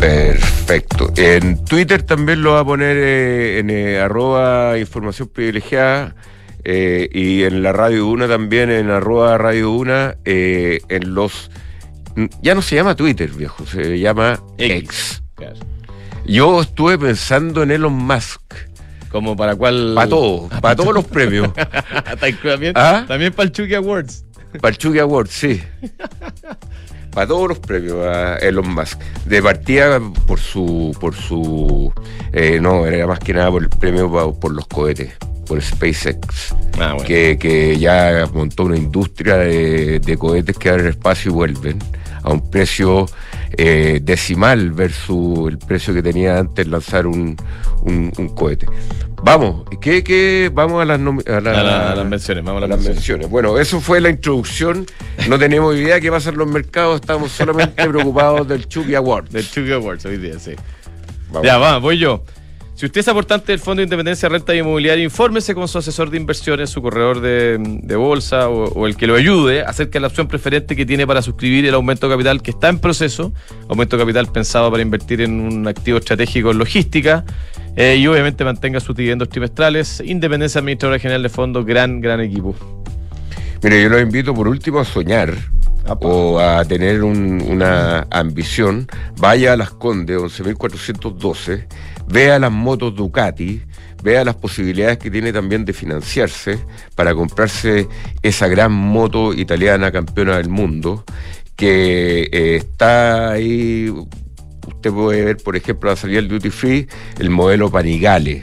[0.00, 1.12] perfecto.
[1.16, 6.14] En Twitter también lo va a poner eh, en eh, arroba información privilegiada
[6.64, 11.50] eh, y en la Radio Una también, en arroba Radio Una, en los...
[12.40, 15.22] Ya no se llama Twitter, viejo, se llama X.
[16.24, 18.40] Yo estuve pensando en Elon Musk.
[19.10, 19.92] Como para cuál.
[19.94, 21.50] Para todos, para todos los premios.
[22.42, 23.04] también, ¿Ah?
[23.06, 24.25] también para el Chucky Awards.
[24.60, 25.62] Para el Chucky Award, sí.
[27.12, 29.00] Para todos los premios a Elon Musk.
[29.24, 30.94] De partida por su.
[31.00, 31.92] por su.
[32.32, 35.14] eh, no, era más que nada por el premio por los cohetes,
[35.46, 36.54] por SpaceX.
[36.78, 37.04] Ah, bueno.
[37.06, 41.78] Que, que ya montó una industria de, de cohetes que abren espacio y vuelven
[42.26, 43.06] a un precio
[43.56, 47.36] eh, decimal versus el precio que tenía antes lanzar un,
[47.82, 48.66] un, un cohete.
[49.22, 50.50] Vamos, ¿qué, qué?
[50.52, 52.96] Vamos a las, nomi- a la- A la- a las menciones, vamos a las menciones.
[52.98, 53.30] menciones.
[53.30, 54.86] Bueno, eso fue la introducción.
[55.28, 59.28] No tenemos idea qué pasa en los mercados, estamos solamente preocupados del Chucky Award.
[59.30, 60.52] Del Chucky Awards hoy día, sí.
[61.30, 61.46] Vamos.
[61.46, 62.24] Ya, va, voy yo.
[62.76, 66.10] Si usted es aportante del Fondo de Independencia Renta y Inmobiliaria, infórmese con su asesor
[66.10, 70.00] de inversiones, su corredor de, de bolsa o, o el que lo ayude acerca de
[70.00, 73.32] la opción preferente que tiene para suscribir el aumento de capital que está en proceso.
[73.70, 77.24] Aumento de capital pensado para invertir en un activo estratégico en logística.
[77.76, 80.02] eh, y obviamente mantenga sus dividendos trimestrales.
[80.04, 82.54] Independencia Administradora General de Fondo, gran, gran equipo.
[83.62, 85.32] Mire, yo los invito por último a soñar
[85.86, 88.86] o a tener un- una ambición.
[89.18, 91.66] Vaya a Las Condes, 11.412,
[92.08, 93.62] vea las motos Ducati,
[94.02, 96.58] vea las posibilidades que tiene también de financiarse
[96.94, 97.88] para comprarse
[98.22, 101.04] esa gran moto italiana campeona del mundo
[101.56, 103.92] que eh, está ahí,
[104.66, 106.86] usted puede ver, por ejemplo, a la salida del Duty Free,
[107.18, 108.42] el modelo Panigale.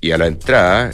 [0.00, 0.90] Y a la entrada,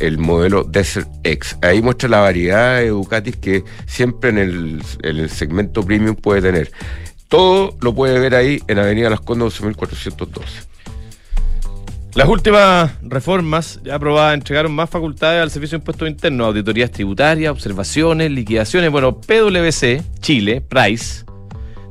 [0.00, 1.56] el modelo Desert X.
[1.62, 6.42] Ahí muestra la variedad de Ducatis que siempre en el, en el segmento premium puede
[6.42, 6.72] tener.
[7.28, 10.66] Todo lo puede ver ahí en Avenida Las Condes 12412.
[12.18, 17.52] Las últimas reformas ya aprobadas entregaron más facultades al Servicio de Impuestos Internos, auditorías tributarias,
[17.52, 18.90] observaciones, liquidaciones.
[18.90, 21.24] Bueno, PwC, Chile, Price,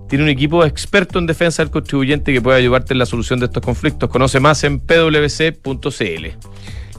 [0.10, 3.46] tiene un equipo experto en defensa del contribuyente que puede ayudarte en la solución de
[3.46, 4.10] estos conflictos.
[4.10, 6.26] Conoce más en pwc.cl.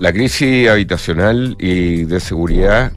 [0.01, 2.93] La crisis habitacional y de seguridad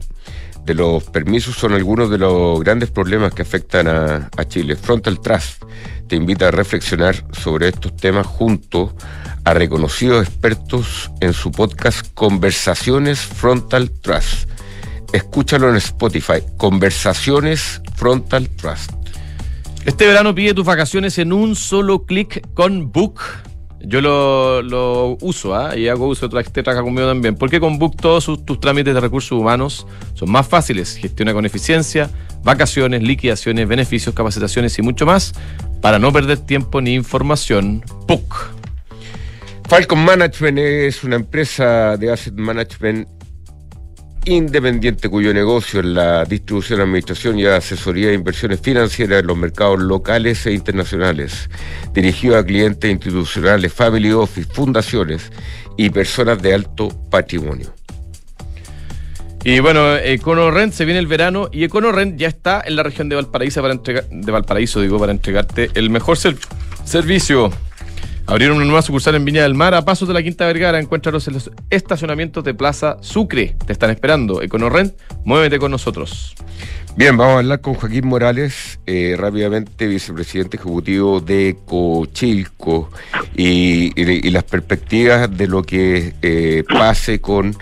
[0.64, 4.76] de los permisos son algunos de los grandes problemas que afectan a, Chile.
[4.76, 5.62] Frontal Trust
[6.08, 8.94] te invita a reflexionar sobre estos temas junto
[9.44, 14.48] a reconocidos expertos en su podcast Conversaciones Frontal Trust.
[15.12, 18.92] Escúchalo en Spotify, Conversaciones Frontal Trust.
[19.84, 23.20] Este verano pide tus vacaciones en un solo clic con Book.
[23.84, 25.76] Yo lo, lo uso ¿ah?
[25.76, 27.34] y hago uso, este trabaja conmigo también.
[27.36, 30.96] Porque con Book todos tus trámites de recursos humanos son más fáciles.
[30.96, 32.10] Gestiona con eficiencia,
[32.44, 35.34] vacaciones, liquidaciones, beneficios, capacitaciones y mucho más
[35.80, 37.84] para no perder tiempo ni información.
[38.06, 38.34] Book.
[39.68, 43.08] Falcon Management es una empresa de asset management
[44.24, 49.80] independiente cuyo negocio es la distribución, administración y asesoría de inversiones financieras en los mercados
[49.80, 51.50] locales e internacionales,
[51.92, 55.30] dirigido a clientes institucionales, family office, fundaciones
[55.76, 57.74] y personas de alto patrimonio.
[59.44, 63.16] Y bueno, EconoRent se viene el verano y EconoRent ya está en la región de
[63.16, 66.16] Valparaíso para entregar, de Valparaíso, digo, para entregarte el mejor
[66.84, 67.50] servicio
[68.26, 70.78] Abrieron una nueva sucursal en Viña del Mar a pasos de la Quinta Vergara.
[70.78, 73.56] Encuéntralos en los estacionamientos de Plaza Sucre.
[73.66, 74.42] Te están esperando.
[74.42, 76.34] EconoRent, muévete con nosotros.
[76.94, 82.90] Bien, vamos a hablar con Joaquín Morales, eh, rápidamente vicepresidente ejecutivo de Cochilco
[83.34, 87.56] y, las perspectivas de lo que eh, pase con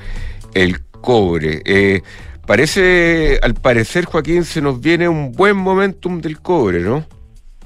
[0.53, 1.63] el cobre.
[1.65, 2.03] Eh,
[2.45, 7.07] parece, al parecer, Joaquín, se nos viene un buen momentum del cobre, ¿no?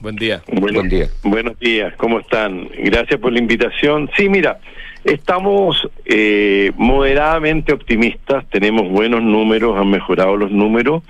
[0.04, 0.42] Buen día.
[0.52, 1.08] Buen día.
[1.22, 2.68] Buenos días, ¿cómo están?
[2.76, 4.10] Gracias por la invitación.
[4.14, 4.58] Sí, mira,
[5.02, 11.02] estamos eh, moderadamente optimistas, tenemos buenos números, han mejorado los números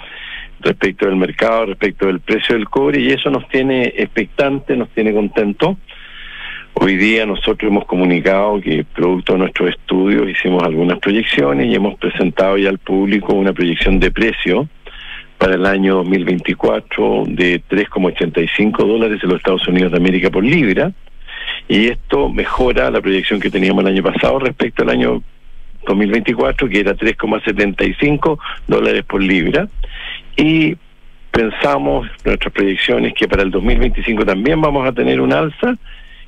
[0.60, 5.12] respecto del mercado, respecto del precio del cobre y eso nos tiene expectante, nos tiene
[5.12, 5.76] contento.
[6.74, 11.98] Hoy día nosotros hemos comunicado que producto de nuestros estudios hicimos algunas proyecciones y hemos
[11.98, 14.68] presentado ya al público una proyección de precio
[15.38, 20.92] para el año 2024 de 3,85 dólares en los Estados Unidos de América por libra.
[21.68, 25.22] Y esto mejora la proyección que teníamos el año pasado respecto al año
[25.86, 29.68] 2024, que era 3,75 dólares por libra.
[30.36, 30.76] Y
[31.30, 35.76] pensamos, nuestras proyecciones, que para el 2025 también vamos a tener un alza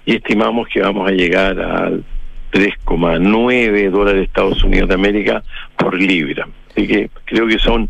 [0.05, 2.05] y estimamos que vamos a llegar al
[2.53, 5.43] 3,9 dólares de Estados Unidos de América
[5.77, 6.49] por libra.
[6.71, 7.89] Así que creo que son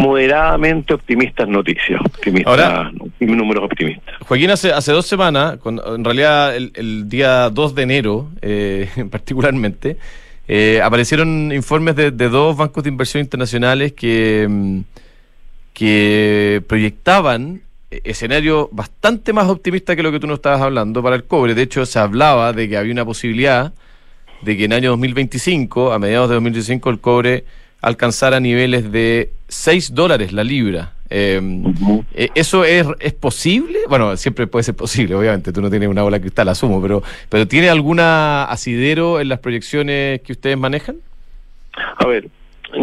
[0.00, 4.14] moderadamente optimistas noticias, optimistas, Ahora, números optimistas.
[4.26, 9.98] Joaquín, hace, hace dos semanas, en realidad el, día 2 de enero eh, particularmente,
[10.48, 14.80] eh, aparecieron informes de, dos bancos de inversión internacionales que, mm,
[15.74, 17.60] que proyectaban
[17.90, 21.54] escenarios bastante más optimistas que lo que tú nos estabas hablando para el cobre.
[21.54, 23.74] De hecho, se hablaba de que había una posibilidad
[24.40, 27.44] de que en el año 2025, a mediados de 2025, el cobre
[27.80, 30.92] alcanzara niveles de 6 dólares la libra.
[31.08, 31.64] Em,
[32.14, 33.80] eh, ¿Eso es, es posible?
[33.88, 37.02] Bueno, siempre puede ser posible, obviamente, tú no tienes una bola de cristal, asumo, pero,
[37.28, 40.96] pero ¿tiene alguna asidero en las proyecciones que ustedes manejan?
[41.96, 42.28] A ver,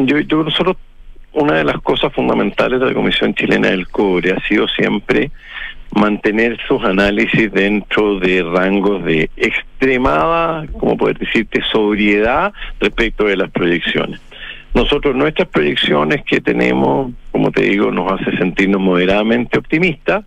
[0.05, 0.75] yo, yo nosotros,
[1.31, 5.31] una de las cosas fundamentales de la Comisión Chilena del Cobre ha sido siempre
[5.95, 13.49] mantener sus análisis dentro de rangos de extremada, como poder decirte, sobriedad respecto de las
[13.51, 14.19] proyecciones.
[14.77, 20.23] Nosotros nuestras proyecciones que tenemos, como te digo, nos hace sentirnos moderadamente optimistas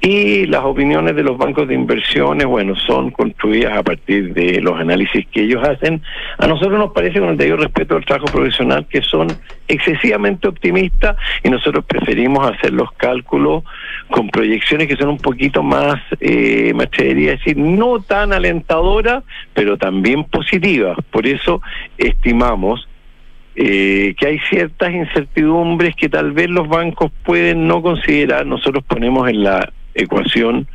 [0.00, 4.80] y las opiniones de los bancos de inversiones, bueno, son construidas a partir de los
[4.80, 6.00] análisis que ellos hacen.
[6.38, 9.28] A nosotros nos parece, con el debido respeto al trabajo profesional, que son
[9.68, 13.62] excesivamente optimistas y nosotros preferimos hacer los cálculos
[14.10, 19.22] con proyecciones que son un poquito más, eh, me atrevería a decir, no tan alentadoras,
[19.52, 20.96] pero también positivas.
[21.10, 21.60] Por eso
[21.98, 22.88] estimamos
[23.54, 28.46] eh, que hay ciertas incertidumbres que tal vez los bancos pueden no considerar.
[28.46, 30.66] Nosotros ponemos en la ecuación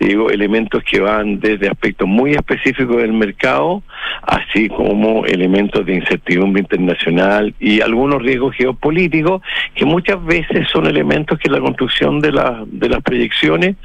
[0.00, 3.82] digo, elementos que van desde aspectos muy específicos del mercado,
[4.22, 9.42] así como elementos de incertidumbre internacional y algunos riesgos geopolíticos,
[9.74, 13.76] que muchas veces son elementos que la construcción de, la, de las proyecciones,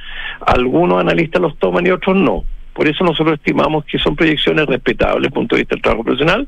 [0.46, 2.44] algunos analistas los toman y otros no.
[2.76, 6.04] Por eso nosotros estimamos que son proyecciones respetables desde el punto de vista del trabajo
[6.04, 6.46] profesional,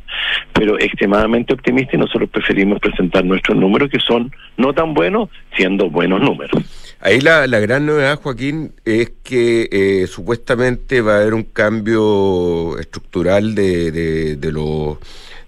[0.52, 5.90] pero extremadamente optimistas y nosotros preferimos presentar nuestros números que son no tan buenos, siendo
[5.90, 6.62] buenos números.
[7.00, 12.78] Ahí la, la gran novedad, Joaquín, es que eh, supuestamente va a haber un cambio
[12.78, 15.00] estructural de, de, de, lo,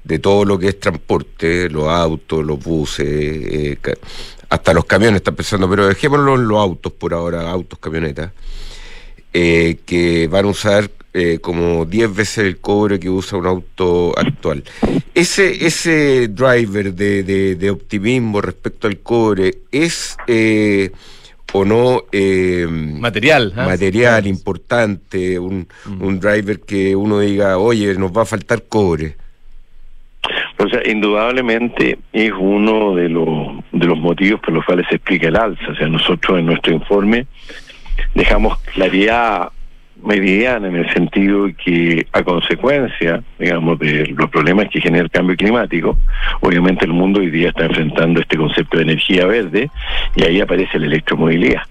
[0.06, 3.78] de todo lo que es transporte, los autos, los buses, eh,
[4.50, 8.32] hasta los camiones están pensando, pero dejémoslo en los autos por ahora, autos, camionetas
[9.34, 14.14] eh, que van a usar eh, como 10 veces el cobre que usa un auto
[14.18, 14.64] actual.
[15.16, 20.92] Ese, ese driver de, de, de optimismo respecto al cobre es eh,
[21.54, 23.62] o no eh, material, ¿eh?
[23.62, 26.02] material importante, un, mm.
[26.02, 29.16] un driver que uno diga, oye, nos va a faltar cobre.
[30.58, 35.30] O sea, indudablemente es uno de los, de los motivos por los cuales se explica
[35.30, 35.72] el alza.
[35.72, 37.26] O sea, nosotros en nuestro informe
[38.14, 39.50] dejamos claridad
[40.04, 45.36] meridiana en el sentido que a consecuencia, digamos, de los problemas que genera el cambio
[45.36, 45.98] climático,
[46.42, 49.70] obviamente el mundo hoy día está enfrentando este concepto de energía verde
[50.16, 51.64] y ahí aparece la electromovilidad.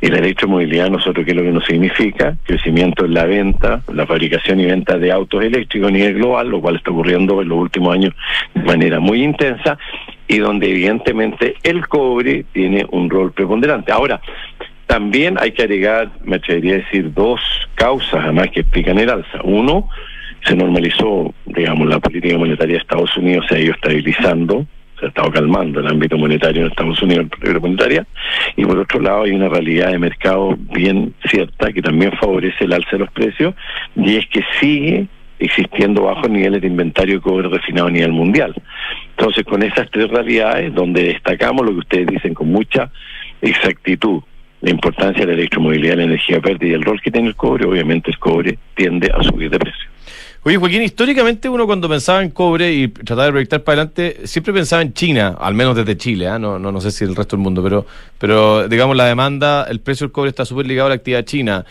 [0.00, 2.36] Y la electromovilidad, nosotros, ¿qué es lo que nos significa?
[2.44, 6.60] Crecimiento en la venta, la fabricación y venta de autos eléctricos a nivel global, lo
[6.60, 8.12] cual está ocurriendo en los últimos años
[8.54, 9.78] de manera muy intensa
[10.28, 13.92] y donde evidentemente el cobre tiene un rol preponderante.
[13.92, 14.20] Ahora,
[14.86, 17.40] también hay que agregar, me atrevería a decir, dos
[17.74, 19.40] causas además que explican el alza.
[19.42, 19.88] Uno,
[20.46, 24.66] se normalizó, digamos, la política monetaria de Estados Unidos se ha ido estabilizando,
[24.98, 28.06] se ha estado calmando el ámbito monetario en Estados Unidos, la monetaria,
[28.56, 32.74] y por otro lado hay una realidad de mercado bien cierta que también favorece el
[32.74, 33.54] alza de los precios,
[33.96, 35.06] y es que sigue
[35.38, 38.54] existiendo bajos niveles de inventario de cobre refinado a nivel mundial.
[39.16, 42.90] Entonces, con esas tres realidades, donde destacamos lo que ustedes dicen con mucha
[43.40, 44.22] exactitud,
[44.64, 47.66] la importancia de la electromovilidad, la energía verde y el rol que tiene el cobre,
[47.66, 49.90] obviamente el cobre tiende a subir de precio.
[50.42, 54.52] Oye, Joaquín, históricamente uno cuando pensaba en cobre y trataba de proyectar para adelante, siempre
[54.54, 56.38] pensaba en China, al menos desde Chile, ¿eh?
[56.38, 57.86] no, no, no sé si el resto del mundo, pero,
[58.18, 61.64] pero digamos la demanda, el precio del cobre está súper ligado a la actividad china.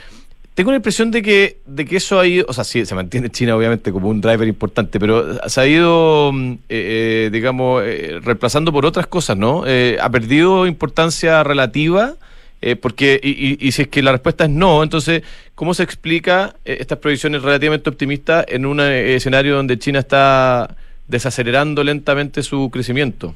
[0.53, 3.32] Tengo la impresión de que, de que eso ha ido, o sea, sí, se mantiene
[3.32, 8.19] China obviamente como un driver importante, pero se ha ido, mm, eh, eh, digamos, eh,
[8.23, 9.63] reemplazando por otras cosas, ¿no?
[9.65, 12.17] Eh, ha perdido importancia relativa
[12.65, 15.21] eh, porque, y, y, si es que la respuesta es no, entonces,
[15.54, 20.73] ¿cómo se explica eh, estas proyecciones relativamente optimistas en un eh, escenario donde China está
[21.06, 23.36] desacelerando lentamente su crecimiento?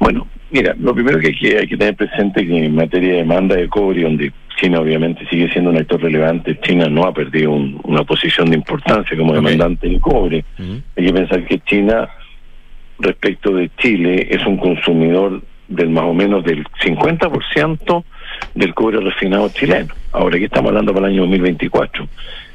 [0.00, 3.12] Bueno, mira, lo primero que hay que, hay que tener presente es que en materia
[3.12, 7.14] de demanda de cobre, donde China obviamente sigue siendo un actor relevante, China no ha
[7.14, 9.94] perdido un, una posición de importancia como demandante okay.
[9.94, 10.44] en cobre.
[10.58, 10.82] Uh -huh.
[10.96, 12.08] Hay que pensar que China,
[12.98, 18.04] respecto de Chile, es un consumidor del más o menos del 50%
[18.54, 19.94] del cobre refinado chileno.
[20.12, 22.02] Ahora aquí estamos hablando para el año 2024.
[22.02, 22.08] En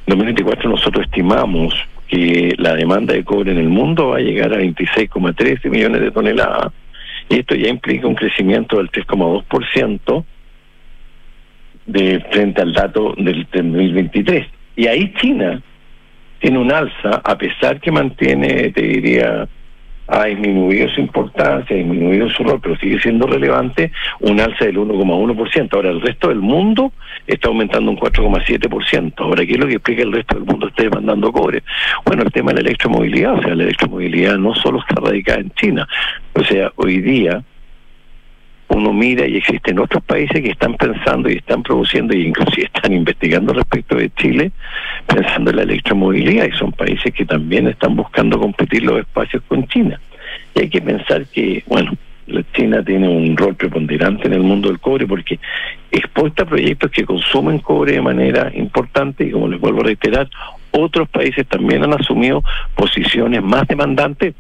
[0.08, 1.74] 2024 nosotros estimamos
[2.08, 6.12] que la demanda de cobre en el mundo va a llegar a 26,13 millones de
[6.12, 6.72] toneladas
[7.30, 10.24] y esto ya implica un crecimiento del 3,2%
[11.86, 14.48] de frente al dato del, del 2023.
[14.76, 15.62] Y ahí China
[16.40, 19.48] tiene un alza, a pesar que mantiene, te diría,
[20.08, 24.78] ha disminuido su importancia, ha disminuido su rol, pero sigue siendo relevante, un alza del
[24.78, 25.74] 1,1%.
[25.74, 26.94] Ahora, el resto del mundo
[27.26, 29.14] está aumentando un 4,7%.
[29.18, 31.64] Ahora, ¿qué es lo que explica el resto del mundo esté demandando cobre?
[32.06, 35.52] Bueno, el tema de la electromovilidad, o sea, la electromovilidad no solo está radicada en
[35.52, 35.88] China,
[36.34, 37.44] o sea, hoy día
[38.70, 42.94] uno mira y existen otros países que están pensando y están produciendo y inclusive están
[42.94, 44.52] investigando respecto de Chile,
[45.08, 49.68] pensando en la electromovilidad y son países que también están buscando competir los espacios con
[49.68, 50.00] China.
[50.54, 51.94] Y hay que pensar que, bueno,
[52.28, 55.40] la China tiene un rol preponderante en el mundo del cobre porque
[55.92, 60.30] exporta proyectos que consumen cobre de manera importante y como les vuelvo a reiterar,
[60.72, 62.44] otros países también han asumido
[62.76, 64.36] posiciones más demandantes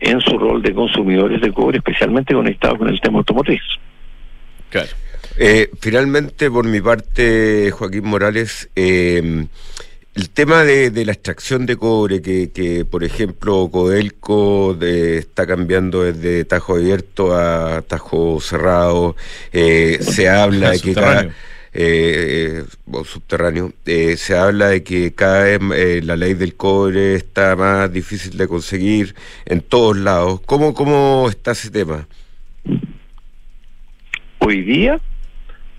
[0.00, 3.62] en su rol de consumidores de cobre, especialmente conectado con el tema automotriz.
[4.70, 4.90] Claro.
[5.36, 9.46] Eh, finalmente, por mi parte, Joaquín Morales, eh,
[10.18, 15.46] el tema de, de, la extracción de cobre, que, que por ejemplo Codelco de, está
[15.46, 19.14] cambiando desde tajo abierto a tajo cerrado,
[19.52, 21.28] eh, se habla de que cada,
[21.72, 22.64] eh,
[23.04, 27.92] subterráneo, eh, se habla de que cada vez eh, la ley del cobre está más
[27.92, 29.14] difícil de conseguir
[29.46, 30.40] en todos lados.
[30.46, 32.06] ¿Cómo, cómo está ese tema?
[34.38, 34.98] Hoy día,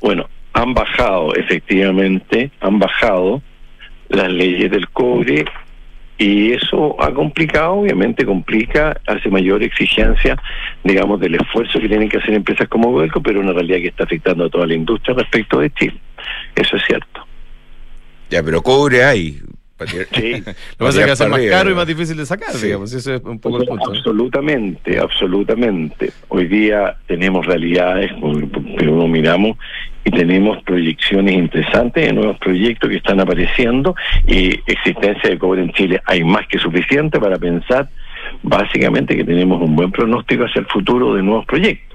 [0.01, 3.41] bueno, han bajado, efectivamente, han bajado
[4.09, 5.45] las leyes del cobre
[6.19, 10.35] y eso ha complicado, obviamente complica, hace mayor exigencia,
[10.83, 14.03] digamos, del esfuerzo que tienen que hacer empresas como Goelco, pero una realidad que está
[14.03, 15.97] afectando a toda la industria respecto de Chile.
[16.55, 17.25] Eso es cierto.
[18.29, 19.39] Ya, pero cobre hay.
[19.87, 20.31] Sí.
[20.35, 22.51] Lo que pasa es que va a ser más caro y más difícil de sacar,
[22.53, 22.65] Sí.
[22.67, 22.93] digamos.
[22.93, 23.85] Eso es un poco el punto.
[23.85, 23.91] ¿no?
[23.97, 26.11] Absolutamente, absolutamente.
[26.29, 29.57] Hoy día tenemos realidades que uno miramos
[30.05, 35.71] y tenemos proyecciones interesantes de nuevos proyectos que están apareciendo y existencia de cobre en
[35.73, 37.89] Chile hay más que suficiente para pensar
[38.43, 41.88] básicamente que tenemos un buen pronóstico hacia el futuro de nuevos proyectos.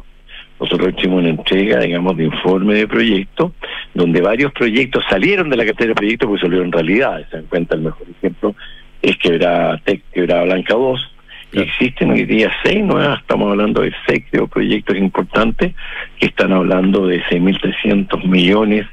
[0.65, 3.53] Nosotros hicimos una entrega, digamos, de informe de proyectos,
[3.93, 7.27] donde varios proyectos salieron de la cartera de proyectos porque salieron realidades.
[7.31, 8.55] Se dan cuenta, el mejor ejemplo
[9.03, 11.01] es Quebrada Tec, Quebrada Blanca 2.
[11.01, 11.69] Y Claro.
[11.69, 15.75] existen hoy día seis nuevas, estamos hablando de seis creo, proyectos importantes
[16.19, 18.87] que están hablando de 6.300 millones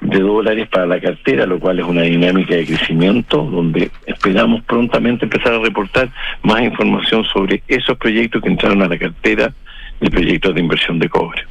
[0.00, 5.26] de dólares para la cartera, lo cual es una dinámica de crecimiento donde esperamos prontamente
[5.26, 6.08] empezar a reportar
[6.42, 9.52] más información sobre esos proyectos que entraron a la cartera
[10.00, 11.42] de proyectos de inversión de cobre.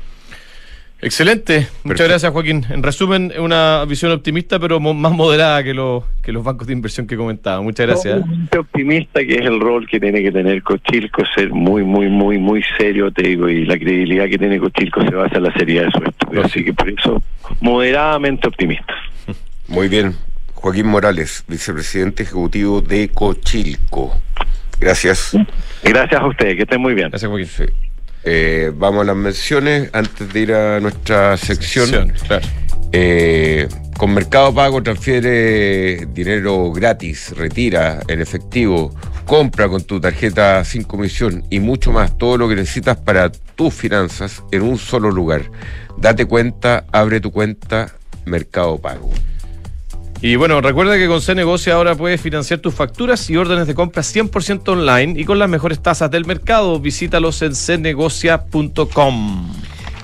[1.01, 1.59] Excelente.
[1.59, 2.03] Muchas Perfecto.
[2.09, 2.65] gracias, Joaquín.
[2.69, 6.73] En resumen, una visión optimista, pero mo- más moderada que, los que los bancos de
[6.73, 7.61] inversión que comentaba.
[7.61, 8.21] Muchas gracias.
[8.23, 12.37] Obviamente optimista que es el rol que tiene que tener Cochilco, ser muy, muy, muy,
[12.39, 15.83] muy serio, te digo, y la credibilidad que tiene Cochilco se basa en la seriedad
[15.85, 16.41] de su estudio.
[16.43, 17.21] Así que por eso,
[17.59, 18.93] moderadamente optimista.
[19.67, 20.15] Muy bien.
[20.55, 24.15] Joaquín Morales, vicepresidente ejecutivo de Cochilco.
[24.79, 25.37] Gracias.
[25.83, 27.09] Gracias a ustedes, que estén muy bien.
[27.09, 27.47] Gracias, Joaquín.
[27.47, 27.65] Sí.
[28.25, 32.11] Eh, vamos a las menciones antes de ir a nuestra sección.
[32.27, 32.47] Claro.
[32.91, 33.67] Eh,
[33.97, 38.93] con Mercado Pago transfiere dinero gratis, retira en efectivo,
[39.25, 43.73] compra con tu tarjeta sin comisión y mucho más, todo lo que necesitas para tus
[43.73, 45.43] finanzas en un solo lugar.
[45.97, 47.95] Date cuenta, abre tu cuenta
[48.25, 49.11] Mercado Pago.
[50.21, 54.01] Y bueno, recuerda que con C-Negocia ahora puedes financiar tus facturas y órdenes de compra
[54.01, 56.79] 100% online y con las mejores tasas del mercado.
[56.79, 59.53] Visítalos en cnegocia.com.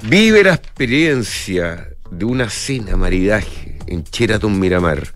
[0.04, 5.08] Vive la experiencia de una cena maridaje en Sheraton Miramar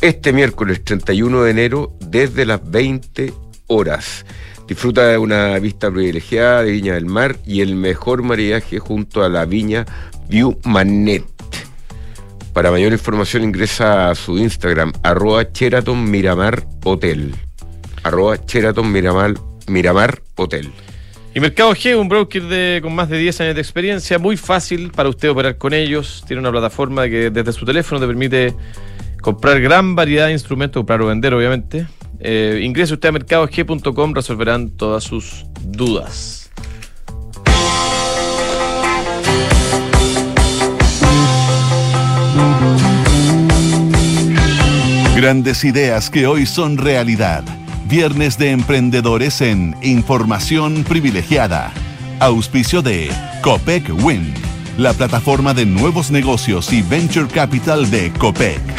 [0.00, 3.32] este miércoles 31 de enero desde las 20
[3.68, 4.26] horas.
[4.68, 9.30] Disfruta de una vista privilegiada de Viña del Mar y el mejor maridaje junto a
[9.30, 9.86] la Viña
[10.28, 11.33] View Manet.
[12.54, 15.42] Para mayor información ingresa a su Instagram, arroba
[16.84, 17.34] Hotel.
[18.04, 18.36] Arroba.
[21.34, 25.08] Y Mercado G, un broker con más de 10 años de experiencia, muy fácil para
[25.08, 26.22] usted operar con ellos.
[26.28, 28.54] Tiene una plataforma que desde su teléfono te permite
[29.20, 31.88] comprar gran variedad de instrumentos, comprar o vender, obviamente.
[32.20, 36.43] Eh, ingrese usted a mercadog.com, resolverán todas sus dudas.
[45.14, 47.44] Grandes ideas que hoy son realidad.
[47.86, 51.72] Viernes de emprendedores en Información Privilegiada.
[52.18, 53.10] Auspicio de
[53.40, 54.34] Copec Win,
[54.76, 58.73] la plataforma de nuevos negocios y venture capital de Copec.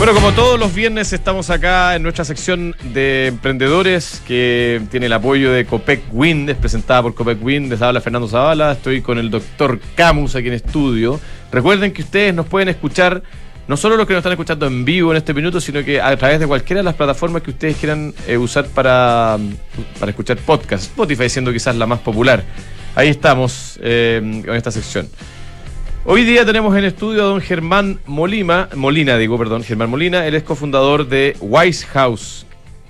[0.00, 5.12] Bueno, como todos los viernes estamos acá en nuestra sección de emprendedores que tiene el
[5.12, 9.18] apoyo de Copec Wind, es presentada por Copec Wind, les habla Fernando Zavala, estoy con
[9.18, 11.20] el doctor Camus aquí en estudio.
[11.52, 13.22] Recuerden que ustedes nos pueden escuchar,
[13.68, 16.16] no solo los que nos están escuchando en vivo en este minuto, sino que a
[16.16, 19.36] través de cualquiera de las plataformas que ustedes quieran eh, usar para,
[19.98, 22.42] para escuchar podcast, Spotify siendo quizás la más popular.
[22.94, 25.10] Ahí estamos eh, con esta sección.
[26.06, 30.34] Hoy día tenemos en estudio a don Germán Molina, Molina, digo, perdón, Germán Molina, él
[30.34, 32.46] es cofundador de Wise House.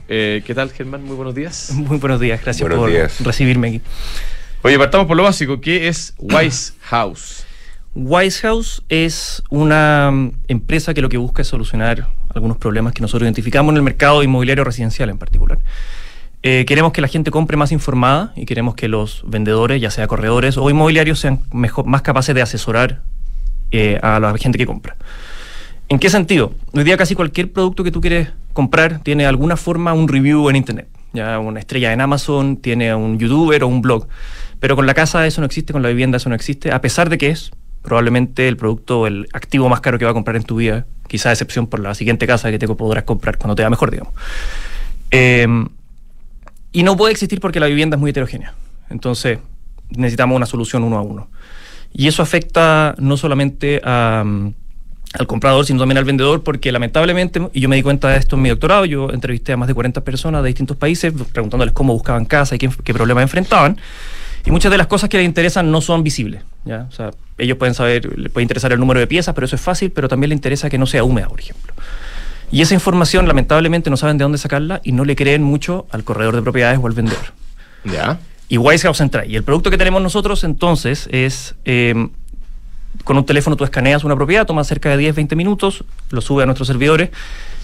[0.08, 1.02] Eh, ¿Qué tal, Germán?
[1.02, 1.72] Muy buenos días.
[1.74, 3.20] Muy buenos días, gracias Buenos por días.
[3.20, 3.80] recibirme aquí.
[4.62, 7.44] Oye, partamos por lo básico, ¿qué es Wise House?
[7.96, 13.02] Wise House es una mm, empresa que lo que busca es solucionar algunos problemas que
[13.02, 15.58] nosotros identificamos en el mercado inmobiliario residencial en particular.
[16.43, 20.07] Eh, queremos que la gente compre más informada y queremos que los vendedores, ya sea
[20.07, 23.03] corredores o inmobiliarios, sean mejor, más capaces de asesorar
[23.70, 24.97] eh, a la gente que compra.
[25.88, 26.55] ¿En qué sentido?
[26.72, 30.49] Hoy día casi cualquier producto que tú quieres comprar tiene de alguna forma un review
[30.49, 30.88] en Internet.
[31.12, 34.07] Ya una estrella en Amazon, tiene un youtuber o un blog.
[34.61, 37.11] Pero con la casa eso no existe, con la vivienda eso no existe, a pesar
[37.11, 37.51] de que es
[37.82, 41.30] probablemente el producto el activo más caro que va a comprar en tu vida, quizá
[41.30, 44.14] a excepción por la siguiente casa que te podrás comprar cuando te va mejor, digamos.
[45.11, 45.47] Eh,
[46.72, 48.54] y no puede existir porque la vivienda es muy heterogénea.
[48.90, 49.38] Entonces
[49.90, 51.28] necesitamos una solución uno a uno.
[51.92, 54.48] Y eso afecta no solamente mm,
[55.14, 58.36] al comprador, sino también al vendedor, porque lamentablemente, y yo me di cuenta de esto
[58.36, 61.92] en mi doctorado, yo entrevisté a más de 40 personas de distintos países preguntándoles cómo
[61.92, 63.76] buscaban casa y qué, qué problemas enfrentaban.
[64.46, 66.42] Y muchas de las cosas que les interesan no son visibles.
[66.64, 66.86] ¿ya?
[66.88, 69.62] O sea, ellos pueden saber, les puede interesar el número de piezas, pero eso es
[69.62, 71.74] fácil, pero también le interesa que no sea húmeda, por ejemplo.
[72.51, 76.05] Y esa información, lamentablemente, no saben de dónde sacarla y no le creen mucho al
[76.05, 77.32] corredor de propiedades o al vendedor.
[77.84, 78.18] Ya.
[78.48, 79.24] Y Wisehouse entra.
[79.24, 82.09] Y el producto que tenemos nosotros entonces es, eh,
[83.05, 86.42] con un teléfono tú escaneas una propiedad, toma cerca de 10, 20 minutos, lo sube
[86.42, 87.11] a nuestros servidores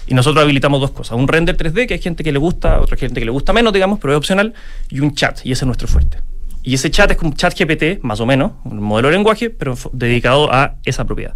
[0.07, 1.17] y nosotros habilitamos dos cosas.
[1.17, 3.73] Un render 3D, que hay gente que le gusta, otra gente que le gusta menos,
[3.73, 4.53] digamos, pero es opcional,
[4.89, 6.19] y un chat, y ese es nuestro fuerte.
[6.63, 9.49] Y ese chat es como un chat GPT, más o menos, un modelo de lenguaje,
[9.49, 11.35] pero dedicado a esa propiedad.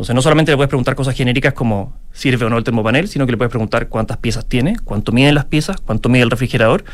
[0.00, 3.26] Entonces, no solamente le puedes preguntar cosas genéricas como sirve o no el termopanel, sino
[3.26, 6.84] que le puedes preguntar cuántas piezas tiene, cuánto miden las piezas, cuánto mide el refrigerador,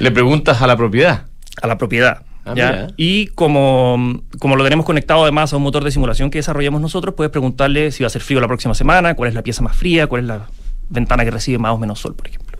[0.00, 1.26] Le preguntas a la propiedad.
[1.62, 2.22] a la propiedad.
[2.44, 2.88] Ah, ¿ya?
[2.96, 7.14] Y como, como lo tenemos conectado además a un motor de simulación que desarrollamos nosotros,
[7.14, 9.76] puedes preguntarle si va a ser frío la próxima semana, cuál es la pieza más
[9.76, 10.46] fría, cuál es la
[10.88, 12.58] ventana que recibe más o menos sol, por ejemplo.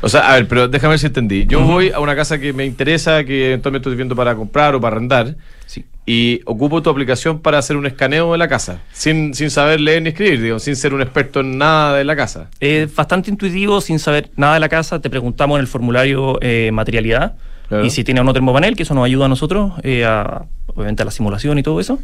[0.00, 1.46] O sea, a ver, pero déjame ver si entendí.
[1.46, 4.80] Yo voy a una casa que me interesa, que eventualmente estoy viendo para comprar o
[4.80, 5.36] para arrendar,
[5.66, 5.84] Sí.
[6.06, 10.02] y ocupo tu aplicación para hacer un escaneo de la casa, sin, sin saber leer
[10.02, 12.50] ni escribir, digo, sin ser un experto en nada de la casa.
[12.60, 16.70] Es bastante intuitivo, sin saber nada de la casa, te preguntamos en el formulario eh,
[16.72, 17.36] materialidad
[17.68, 17.86] Claro.
[17.86, 21.00] y si tiene o no termopanel, que eso nos ayuda a nosotros, eh, a, obviamente
[21.02, 21.98] a la simulación y todo eso.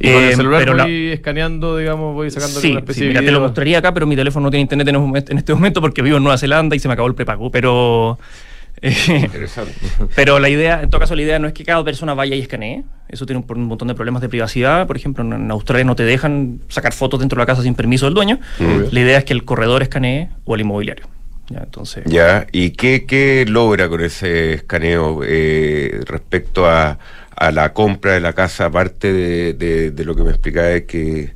[0.00, 3.00] Y con el Eh, celular pero la- voy escaneando, digamos, voy sacando Sí, una especie
[3.02, 4.88] sí, de mira, te lo mostraría acá, pero mi teléfono no tiene internet
[5.30, 7.50] en, este momento porque vivo en Nueva Zelanda y se me acabó el prepago.
[7.50, 8.24] Pero, eh,
[8.82, 9.72] Interesante.
[10.16, 12.40] pero la idea, en todo caso, la idea no es que cada persona vaya y
[12.40, 12.84] escanee.
[13.08, 14.86] Eso tiene un, un montón de problemas de privacidad.
[14.86, 17.74] Por ejemplo, en, en Australia no te dejan sacar fotos dentro de la casa sin
[17.74, 18.38] permiso del dueño.
[18.90, 21.06] La idea es que el corredor escanee o el inmobiliario.
[21.50, 26.98] Ya, entonces, Ya, ¿y qué, qué logra con ese escaneo eh, respecto a,
[27.34, 30.84] a la compra de la casa, aparte de, de- de lo que me explicaba de
[30.84, 31.32] que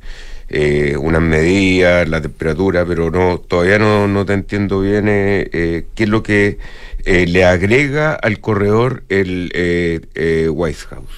[0.53, 5.85] eh, unas medidas, la temperatura, pero no todavía no, no te entiendo bien eh, eh,
[5.95, 6.59] qué es lo que
[7.05, 11.09] eh, le agrega al corredor el eh, White House.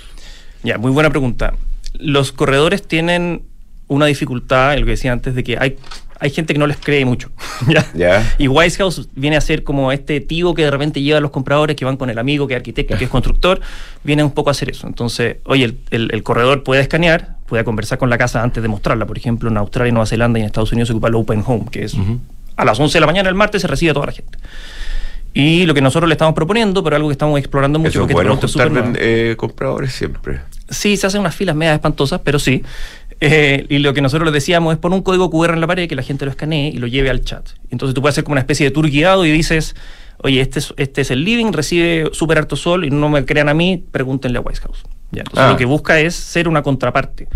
[0.63, 1.53] Ya, muy buena pregunta.
[1.99, 3.43] Los corredores tienen
[3.87, 5.77] una dificultad, lo que decía antes, de que hay,
[6.19, 7.29] hay gente que no les cree mucho.
[7.67, 7.85] ¿ya?
[7.93, 8.35] Ya.
[8.37, 11.75] Y Wisehouse viene a ser como este tío que de repente lleva a los compradores
[11.75, 13.59] que van con el amigo que es arquitecto, que es constructor,
[14.03, 14.87] viene un poco a hacer eso.
[14.87, 18.69] Entonces, oye, el, el- el corredor puede escanear, puede conversar con la casa antes de
[18.69, 19.05] mostrarla.
[19.05, 21.65] Por ejemplo, en Australia, Nueva Zelanda y en Estados Unidos se ocupa el Open Home,
[21.71, 21.95] que es
[22.57, 24.37] a las 11 de la mañana el martes se recibe a toda la gente.
[25.33, 28.03] Y lo que nosotros le estamos proponiendo, pero algo que estamos explorando mucho, Eso es
[28.05, 28.97] este bueno producto es juntar súper nuevo.
[29.01, 30.39] eh, compradores siempre.
[30.69, 32.63] Sí, se hacen unas filas medias espantosas, pero sí.
[33.21, 35.87] Eh, y lo que nosotros les decíamos es poner un código QR en la pared
[35.87, 37.47] que la gente lo escanee y lo lleve al chat.
[37.71, 39.75] Entonces tú puedes hacer como una especie de tour guiado y dices,
[40.17, 43.47] oye, este es, este es el living, recibe súper harto sol y no me crean
[43.49, 44.83] a mí, pregúntenle a White House.
[45.11, 45.51] Ya, entonces Ah.
[45.51, 47.27] lo que busca es ser una contraparte.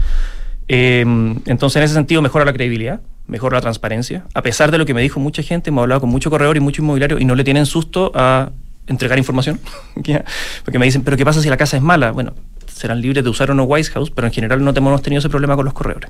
[0.68, 1.02] Eh,
[1.46, 4.26] entonces en ese sentido mejora la credibilidad, mejora la transparencia.
[4.34, 6.60] A pesar de lo que me dijo mucha gente, hemos hablado con mucho corredor y
[6.60, 8.52] mucho inmobiliario y no le tienen susto a
[8.88, 9.60] entregar información.
[10.66, 12.12] Porque me dicen, pero ¿qué pasa si la casa es mala?
[12.12, 12.34] Bueno,
[12.80, 15.30] serán libres de usar o no Wise House, pero en general no hemos tenido ese
[15.30, 16.10] problema con los corredores.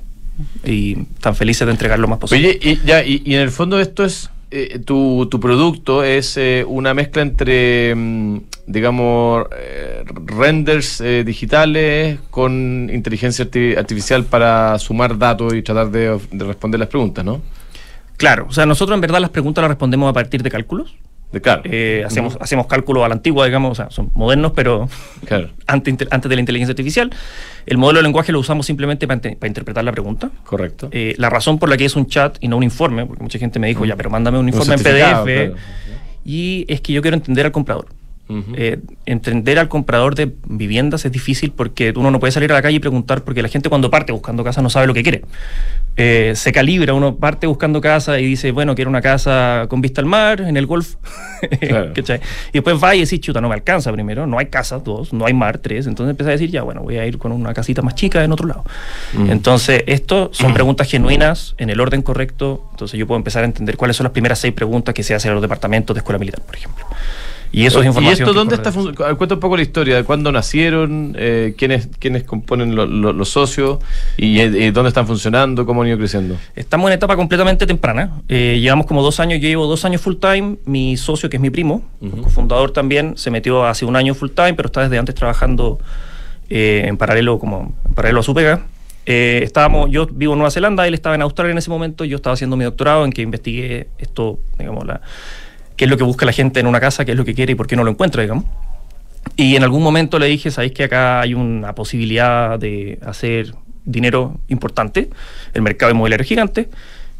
[0.64, 2.48] Y tan felices de entregar lo más posible.
[2.48, 6.36] Oye, y, ya, y, y en el fondo esto es, eh, tu, tu producto es
[6.36, 15.18] eh, una mezcla entre, mm, digamos, eh, renders digitales con inteligencia arti- artificial para sumar
[15.18, 17.42] datos y tratar de responder las preguntas, ¿no?
[18.16, 20.94] Claro, o sea, nosotros en verdad las preguntas las respondemos a partir de cálculos.
[21.32, 21.62] De claro.
[21.64, 24.88] Eh, hacemos, hacemos cálculos a la antigua, digamos, o sea, son modernos, pero
[25.26, 27.10] claro, antes, antes de la inteligencia artificial.
[27.66, 30.30] El modelo de lenguaje lo usamos simplemente para, inte- para interpretar la pregunta.
[30.44, 30.88] correcto.
[30.90, 33.38] Eh, la razón por la que es un chat y no un informe, porque mucha
[33.38, 35.24] gente me dijo, ya, pero mándame un informe en PDF.
[35.24, 35.54] claro.
[36.24, 37.86] Y es que yo quiero entender al comprador.
[38.54, 42.62] Eh, entender al comprador de viviendas es difícil porque uno no puede salir a la
[42.62, 45.22] calle y preguntar porque la gente cuando parte buscando casa no sabe lo que quiere.
[45.96, 50.00] Eh, se calibra, uno parte buscando casa y dice, bueno, quiero una casa con vista
[50.00, 50.96] al mar, en el golf.
[52.52, 55.24] Y después va y dice, chuta, no me alcanza primero, no hay casa, dos, no
[55.26, 55.86] hay mar, tres.
[55.86, 58.32] Entonces empieza a decir, ya, bueno, voy a ir con una casita más chica en
[58.32, 58.64] otro lado.
[59.28, 62.68] Entonces, esto son preguntas genuinas, en el orden correcto.
[62.72, 65.30] Entonces yo puedo empezar a entender cuáles son las primeras seis preguntas que se hacen
[65.30, 66.84] a los departamentos de escuela militar, por ejemplo.
[67.52, 68.26] Y eso es información.
[68.28, 68.70] ¿Y esto dónde está?
[69.16, 73.28] Cuenta un poco la historia de cuándo nacieron, eh, quiénes, quiénes componen lo- lo- los
[73.28, 73.78] socios
[74.16, 76.36] y eh, dónde están funcionando, cómo han ido creciendo.
[76.54, 78.20] Estamos en etapa completamente temprana.
[78.28, 80.58] Eh, llevamos como dos años, yo llevo dos años full time.
[80.64, 81.82] Mi socio, que es mi primo,
[82.22, 85.78] cofundador también, se metió hace un año full time, pero está desde antes trabajando
[86.50, 88.66] eh, en paralelo como en paralelo a su pega.
[89.06, 92.16] Eh, estábamos, yo vivo en Nueva Zelanda, él estaba en Australia en ese momento, yo
[92.16, 95.00] estaba haciendo mi doctorado en que investigué esto, digamos, la,
[95.80, 97.52] qué es lo que busca la gente en una casa, qué es lo que quiere
[97.52, 98.44] y por qué no lo encuentra, digamos.
[99.34, 103.54] Y en algún momento le dije, sabéis que acá hay una posibilidad de hacer
[103.86, 105.08] dinero importante,
[105.54, 106.68] el mercado inmobiliario es gigante,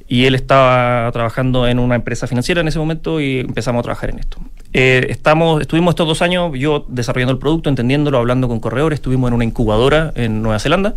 [0.07, 4.11] y él estaba trabajando en una empresa financiera en ese momento y empezamos a trabajar
[4.11, 4.37] en esto.
[4.75, 9.29] Eh, estamos, estuvimos estos dos años yo desarrollando el producto, entendiéndolo, hablando con corredores, estuvimos
[9.29, 10.97] en una incubadora en Nueva Zelanda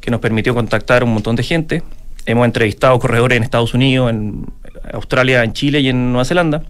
[0.00, 1.82] que nos permitió contactar a un montón de gente.
[2.24, 4.46] Hemos entrevistado corredores en Estados Unidos, en
[4.94, 6.62] Australia, en Chile y en Nueva Zelanda.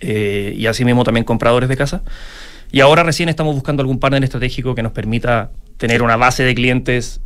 [0.00, 2.02] Eh, y así mismo también compradores de casa.
[2.72, 6.54] Y ahora recién estamos buscando algún partner estratégico que nos permita tener una base de
[6.54, 7.20] clientes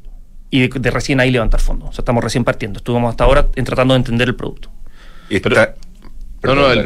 [0.51, 1.91] y de, recién ahí levantar fondos.
[1.91, 2.79] O sea, estamos recién partiendo.
[2.79, 4.71] Estuvimos hasta ahora en tratando de entender el producto.
[6.43, 6.85] no, no, el,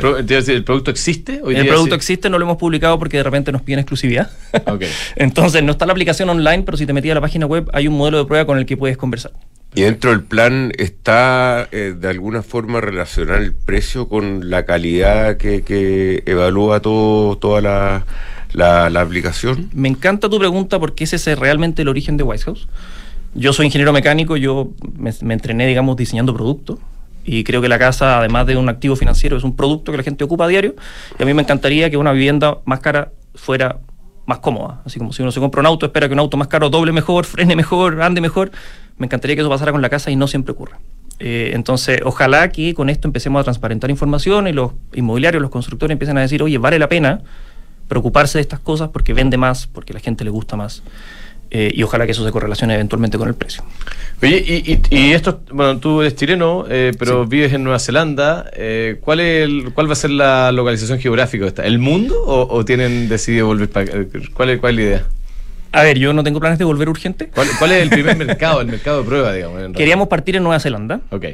[0.64, 1.41] producto existe.
[1.47, 4.30] el producto existe, no lo hemos publicado porque de repente nos piden exclusividad.
[5.16, 7.89] Entonces, no está la aplicación online, pero si te metías a la página web, hay
[7.89, 9.32] un modelo de prueba con el que puedes conversar.
[9.77, 15.37] Y dentro del plan está eh, de alguna forma relacionar el precio con la calidad
[15.37, 18.07] que, evalúa todo, toda la,
[18.53, 19.70] la, aplicación.
[19.72, 22.68] Me encanta tu pregunta porque ese es realmente el origen de White House.
[23.35, 26.79] Yo soy ingeniero mecánico, yo me, entrené, digamos, diseñando productos.
[27.25, 30.05] Y creo que la casa, además de un activo financiero, es un producto que la
[30.05, 30.77] gente ocupa a diario.
[31.18, 33.81] Y a mí me encantaría que una vivienda más cara fuera
[34.27, 34.83] más cómoda.
[34.85, 36.93] Así como si uno se compra un auto, espera que un auto más caro doble
[36.93, 38.51] mejor, frene mejor, ande mejor.
[38.97, 40.77] Me encantaría que eso pasara con la casa y no siempre ocurre.
[41.20, 45.93] Eh, entonces, ojalá que con esto empecemos a transparentar información y los inmobiliarios, los constructores
[45.93, 47.22] empiecen a decir, oye, vale la pena
[47.89, 50.83] preocuparse de estas cosas porque vende más, porque la gente le gusta más.
[51.51, 53.63] Eh, y ojalá que eso se correlacione eventualmente con el precio.
[54.23, 58.51] Oye, y, y, esto, bueno, tú eres chileno, eh, pero vives en Nueva Zelanda.
[58.55, 61.65] Eh, ¿cuál, es ¿Cuál va a ser la localización geográfica de esta?
[61.65, 63.87] ¿El mundo o, tienen decidido volver para
[64.35, 65.07] ¿Cuál es, ¿Cuál es la idea?
[65.73, 67.29] A ver, yo no tengo planes de volver urgente.
[67.35, 69.77] ¿Cuál, cuál es el primer mercado, el mercado de prueba, digamos?
[69.77, 71.01] Queríamos partir en Nueva Zelanda.
[71.11, 71.25] Ok.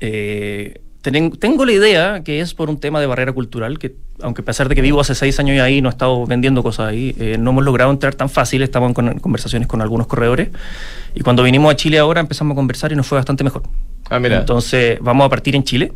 [0.00, 4.44] Eh, tengo la idea que es por un tema de barrera cultural, que aunque a
[4.44, 7.36] pesar de que vivo hace seis años ahí, no he estado vendiendo cosas ahí, eh,
[7.38, 10.48] no hemos logrado entrar tan fácil, estamos en conversaciones con algunos corredores,
[11.14, 13.62] y cuando vinimos a Chile ahora empezamos a conversar y nos fue bastante mejor.
[14.10, 14.38] Ah, mira.
[14.38, 15.92] Entonces vamos a partir en Chile.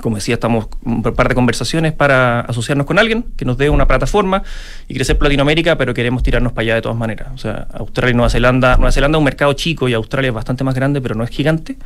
[0.00, 3.86] Como decía, estamos un par de conversaciones para asociarnos con alguien que nos dé una
[3.86, 4.42] plataforma
[4.88, 7.28] y crecer por Latinoamérica, pero queremos tirarnos para allá de todas maneras.
[7.34, 8.76] O sea, Australia y Nueva Zelanda.
[8.76, 11.30] Nueva Zelanda es un mercado chico y Australia es bastante más grande, pero no es
[11.30, 11.76] gigante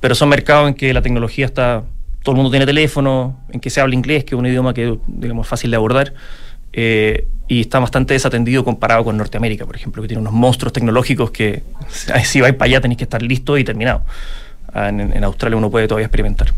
[0.00, 1.84] pero son mercados en que la tecnología está,
[2.22, 4.98] todo el mundo tiene teléfono, en que se habla inglés, que es un idioma que
[5.06, 6.14] digamos fácil de abordar,
[6.72, 11.30] eh, y está bastante desatendido comparado con Norteamérica, por ejemplo, que tiene unos monstruos tecnológicos
[11.30, 11.62] que
[12.24, 14.02] si vais para allá tenéis que estar listo y terminado.
[14.72, 16.52] Ah, en, Australia uno puede todavía experimentar.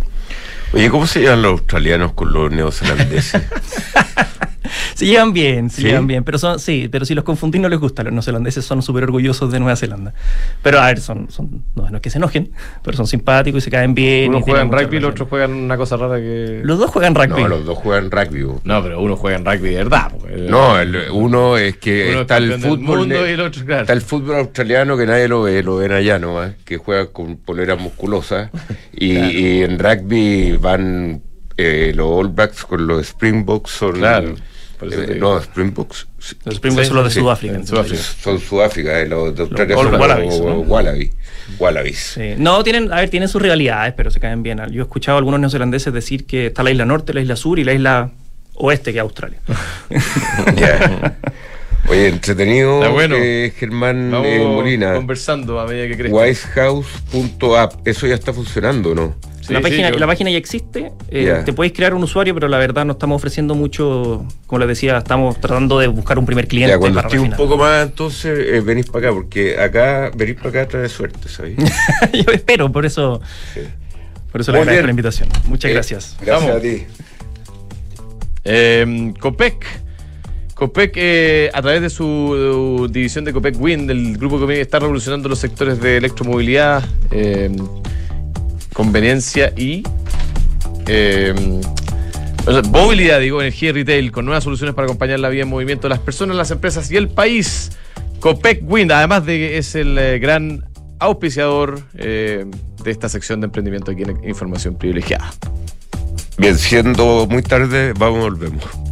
[0.74, 3.42] Oye, ¿cómo se llaman los australianos con los neozelandeses?
[4.94, 7.78] se llevan bien, se llevan bien, pero son, sí, pero si los confundís no les
[7.78, 10.14] gusta, los neozelandeses son súper orgullosos de Nueva Zelanda.
[10.62, 12.50] Pero a ver, son, son no, es que se enojen,
[12.82, 14.30] pero son simpáticos y se caen bien.
[14.30, 16.60] Uno juega en rugby y los otros juegan una cosa rara que...
[16.62, 17.42] Los dos juegan rugby.
[17.42, 18.46] No, los dos juegan rugby.
[18.64, 20.12] No, pero uno juega en rugby de verdad.
[20.48, 20.74] No,
[21.12, 23.10] uno es que está el fútbol...
[23.12, 27.36] Está el fútbol australiano que nadie lo ve, lo ven allá nomás, que juega con
[27.36, 28.50] poleras musculosas
[28.92, 31.22] y, en rugby van
[31.56, 33.92] eh, los All Blacks con los Springboks son...
[33.92, 34.34] Claro
[34.90, 36.06] eh, no, Springboks.
[36.44, 37.60] Los Springboks son los de Sudáfrica.
[37.64, 40.40] Son Sudáfrica, eh, los de Australia son Wallabies.
[40.66, 41.10] Wallabies.
[41.58, 42.18] Wallabies.
[42.38, 44.60] No, tienen, a ver, tienen sus rivalidades, pero se caen bien.
[44.70, 47.58] Yo he escuchado a algunos neozelandeses decir que está la isla norte, la isla sur
[47.58, 48.10] y la isla
[48.54, 49.38] oeste, que es Australia.
[51.88, 53.16] Oye, entretenido, bueno.
[53.18, 54.94] eh, Germán eh, Molina.
[54.94, 56.14] Conversando a medida que crece.
[56.14, 59.16] Wisehouse.app, eso ya está funcionando, ¿no?
[59.48, 62.84] La, página, la página ya existe, eh, te puedes crear un usuario, pero la verdad
[62.84, 66.72] no estamos ofreciendo mucho, como les decía, estamos tratando de buscar un primer cliente.
[66.72, 70.48] Ya, cuando esté un poco más, entonces eh, venís para acá, porque acá, venís para
[70.50, 71.56] acá trae suerte, ¿sabes?
[72.12, 73.20] Yo espero, por eso,
[74.30, 75.28] por eso le agradezco la invitación.
[75.46, 76.16] Muchas eh, gracias.
[76.20, 76.84] Gracias a ti.
[79.18, 79.66] Copec.
[80.54, 80.96] Copec,
[81.52, 85.80] a través de su división de Copec Wind, el grupo Copec está revolucionando los sectores
[85.80, 86.84] de electromovilidad
[88.72, 89.82] conveniencia y
[90.86, 91.34] eh,
[92.70, 95.90] movilidad, digo, energía y retail, con nuevas soluciones para acompañar la vida en movimiento de
[95.90, 97.72] las personas, las empresas y el país.
[98.20, 100.64] Copec Wind, además de que es el eh, gran
[100.98, 102.46] auspiciador eh,
[102.84, 105.32] de esta sección de emprendimiento aquí en Información Privilegiada.
[106.38, 108.91] Bien, siendo muy tarde, vamos, volvemos.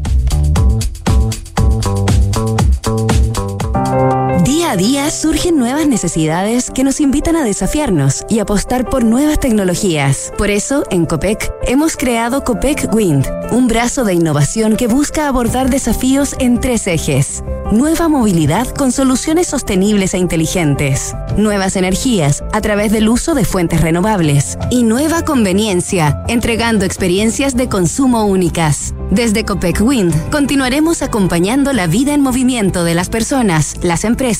[4.50, 9.38] Día a día surgen nuevas necesidades que nos invitan a desafiarnos y apostar por nuevas
[9.38, 10.32] tecnologías.
[10.36, 15.70] Por eso, en COPEC, hemos creado COPEC Wind, un brazo de innovación que busca abordar
[15.70, 17.44] desafíos en tres ejes.
[17.70, 21.14] Nueva movilidad con soluciones sostenibles e inteligentes.
[21.36, 24.58] Nuevas energías a través del uso de fuentes renovables.
[24.68, 28.94] Y nueva conveniencia, entregando experiencias de consumo únicas.
[29.12, 34.39] Desde Copec Wind continuaremos acompañando la vida en movimiento de las personas, las empresas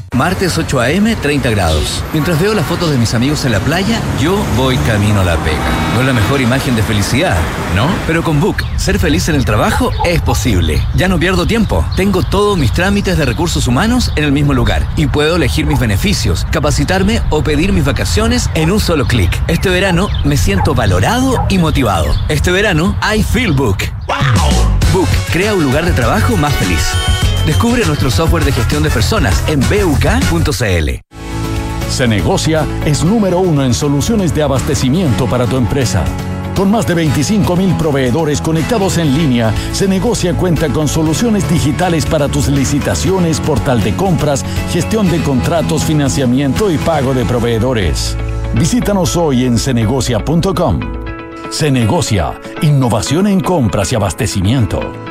[0.17, 2.03] Martes 8 a.m., 30 grados.
[2.11, 5.37] Mientras veo las fotos de mis amigos en la playa, yo voy camino a la
[5.37, 5.57] pega.
[5.93, 7.37] No es la mejor imagen de felicidad,
[7.77, 7.87] ¿no?
[8.07, 10.85] Pero con Book, ser feliz en el trabajo es posible.
[10.95, 11.85] Ya no pierdo tiempo.
[11.95, 15.79] Tengo todos mis trámites de recursos humanos en el mismo lugar y puedo elegir mis
[15.79, 19.31] beneficios, capacitarme o pedir mis vacaciones en un solo clic.
[19.47, 22.13] Este verano me siento valorado y motivado.
[22.27, 23.77] Este verano, I feel Book.
[24.93, 26.83] Book crea un lugar de trabajo más feliz.
[27.45, 31.01] Descubre nuestro software de gestión de personas en buk.cl.
[31.89, 36.05] Se negocia es número uno en soluciones de abastecimiento para tu empresa.
[36.55, 42.05] Con más de 25 mil proveedores conectados en línea, Se negocia cuenta con soluciones digitales
[42.05, 48.15] para tus licitaciones, portal de compras, gestión de contratos, financiamiento y pago de proveedores.
[48.53, 50.79] Visítanos hoy en cenegocia.com.
[51.49, 55.10] Se negocia, innovación en compras y abastecimiento.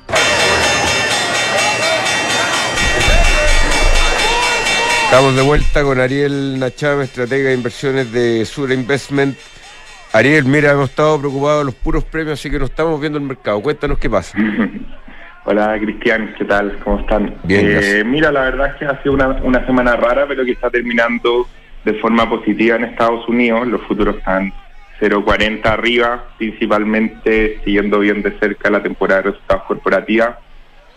[5.11, 9.37] Estamos de vuelta con Ariel Nachame, estratega de inversiones de Sura Investment.
[10.13, 13.25] Ariel, mira, hemos estado preocupados de los puros premios, así que no estamos viendo el
[13.25, 13.61] mercado.
[13.61, 14.37] Cuéntanos qué pasa.
[15.43, 16.79] Hola Cristian, ¿qué tal?
[16.85, 17.35] ¿Cómo están?
[17.43, 20.51] Bien, eh, mira, la verdad es que ha sido una, una semana rara, pero que
[20.51, 21.45] está terminando
[21.83, 23.67] de forma positiva en Estados Unidos.
[23.67, 24.53] Los futuros están
[25.01, 30.39] 0,40 arriba, principalmente siguiendo bien de cerca la temporada de resultados corporativa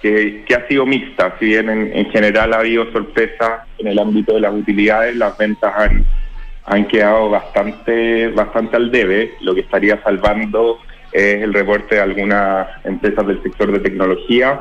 [0.05, 1.35] que, ha sido mixta.
[1.39, 5.73] Si bien en, general ha habido sorpresa en el ámbito de las utilidades, las ventas
[5.75, 6.05] han,
[6.67, 9.33] han quedado bastante, bastante al debe.
[9.41, 10.79] Lo que estaría salvando
[11.11, 14.61] es el reporte de algunas empresas del sector de tecnología.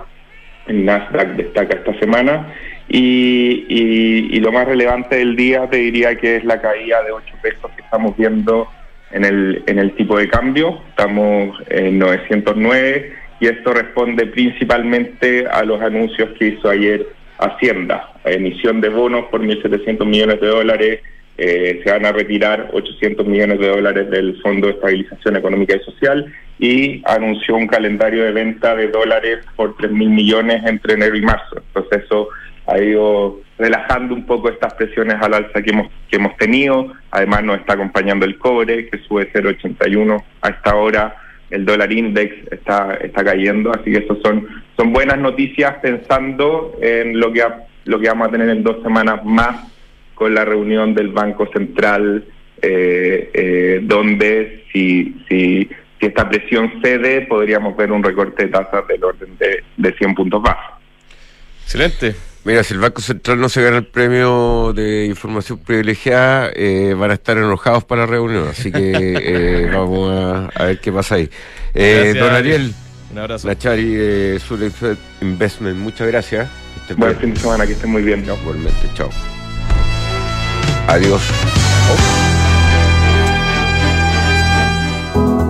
[0.66, 2.54] El Nasdaq destaca esta semana.
[2.88, 7.36] Y, y, lo más relevante del día te diría que es la caída de 8
[7.42, 8.68] pesos que estamos viendo
[9.12, 10.80] en el, en el tipo de cambio.
[10.90, 17.08] Estamos en 909 y esto responde principalmente a los anuncios que hizo ayer
[17.40, 21.02] Hacienda, emisión de bonos por 1.700 millones de dólares,
[21.38, 25.84] eh, se van a retirar 800 millones de dólares del Fondo de Estabilización Económica y
[25.84, 31.22] Social y anunció un calendario de venta de dólares por 3.000 millones entre enero y
[31.22, 31.58] marzo.
[31.58, 32.30] Entonces eso
[32.68, 36.94] ha ido relajando un poco estas presiones al alza que hemos, que hemos tenido.
[37.10, 41.16] Además nos está acompañando el cobre, que sube 0,81 a esta hora
[41.54, 47.20] el dólar index está, está cayendo, así que eso son, son buenas noticias pensando en
[47.20, 47.44] lo que
[47.86, 49.68] lo que vamos a tener en dos semanas más
[50.16, 52.24] con la reunión del Banco Central,
[52.62, 59.02] eh, eh, donde si, si, esta presión cede, podríamos ver un recorte de tasas del
[59.02, 60.80] orden de, de 100 puntos básicos.
[61.64, 62.33] Excelente.
[62.46, 67.12] Mira, si el Banco Central no se gana el premio de información privilegiada, eh, van
[67.12, 68.48] a estar enojados para la reunión.
[68.50, 71.30] Así que eh, vamos a, a ver qué pasa ahí.
[71.74, 72.52] Eh, don Ari.
[72.52, 72.74] Ariel,
[73.12, 73.48] Un abrazo.
[73.48, 74.60] Nachari de Sur
[75.22, 76.50] Investment, muchas gracias.
[76.98, 78.26] Buen fin de semana, que estén muy bien.
[78.26, 78.36] ¿no?
[78.36, 79.10] Igualmente, chao.
[80.88, 81.22] Adiós.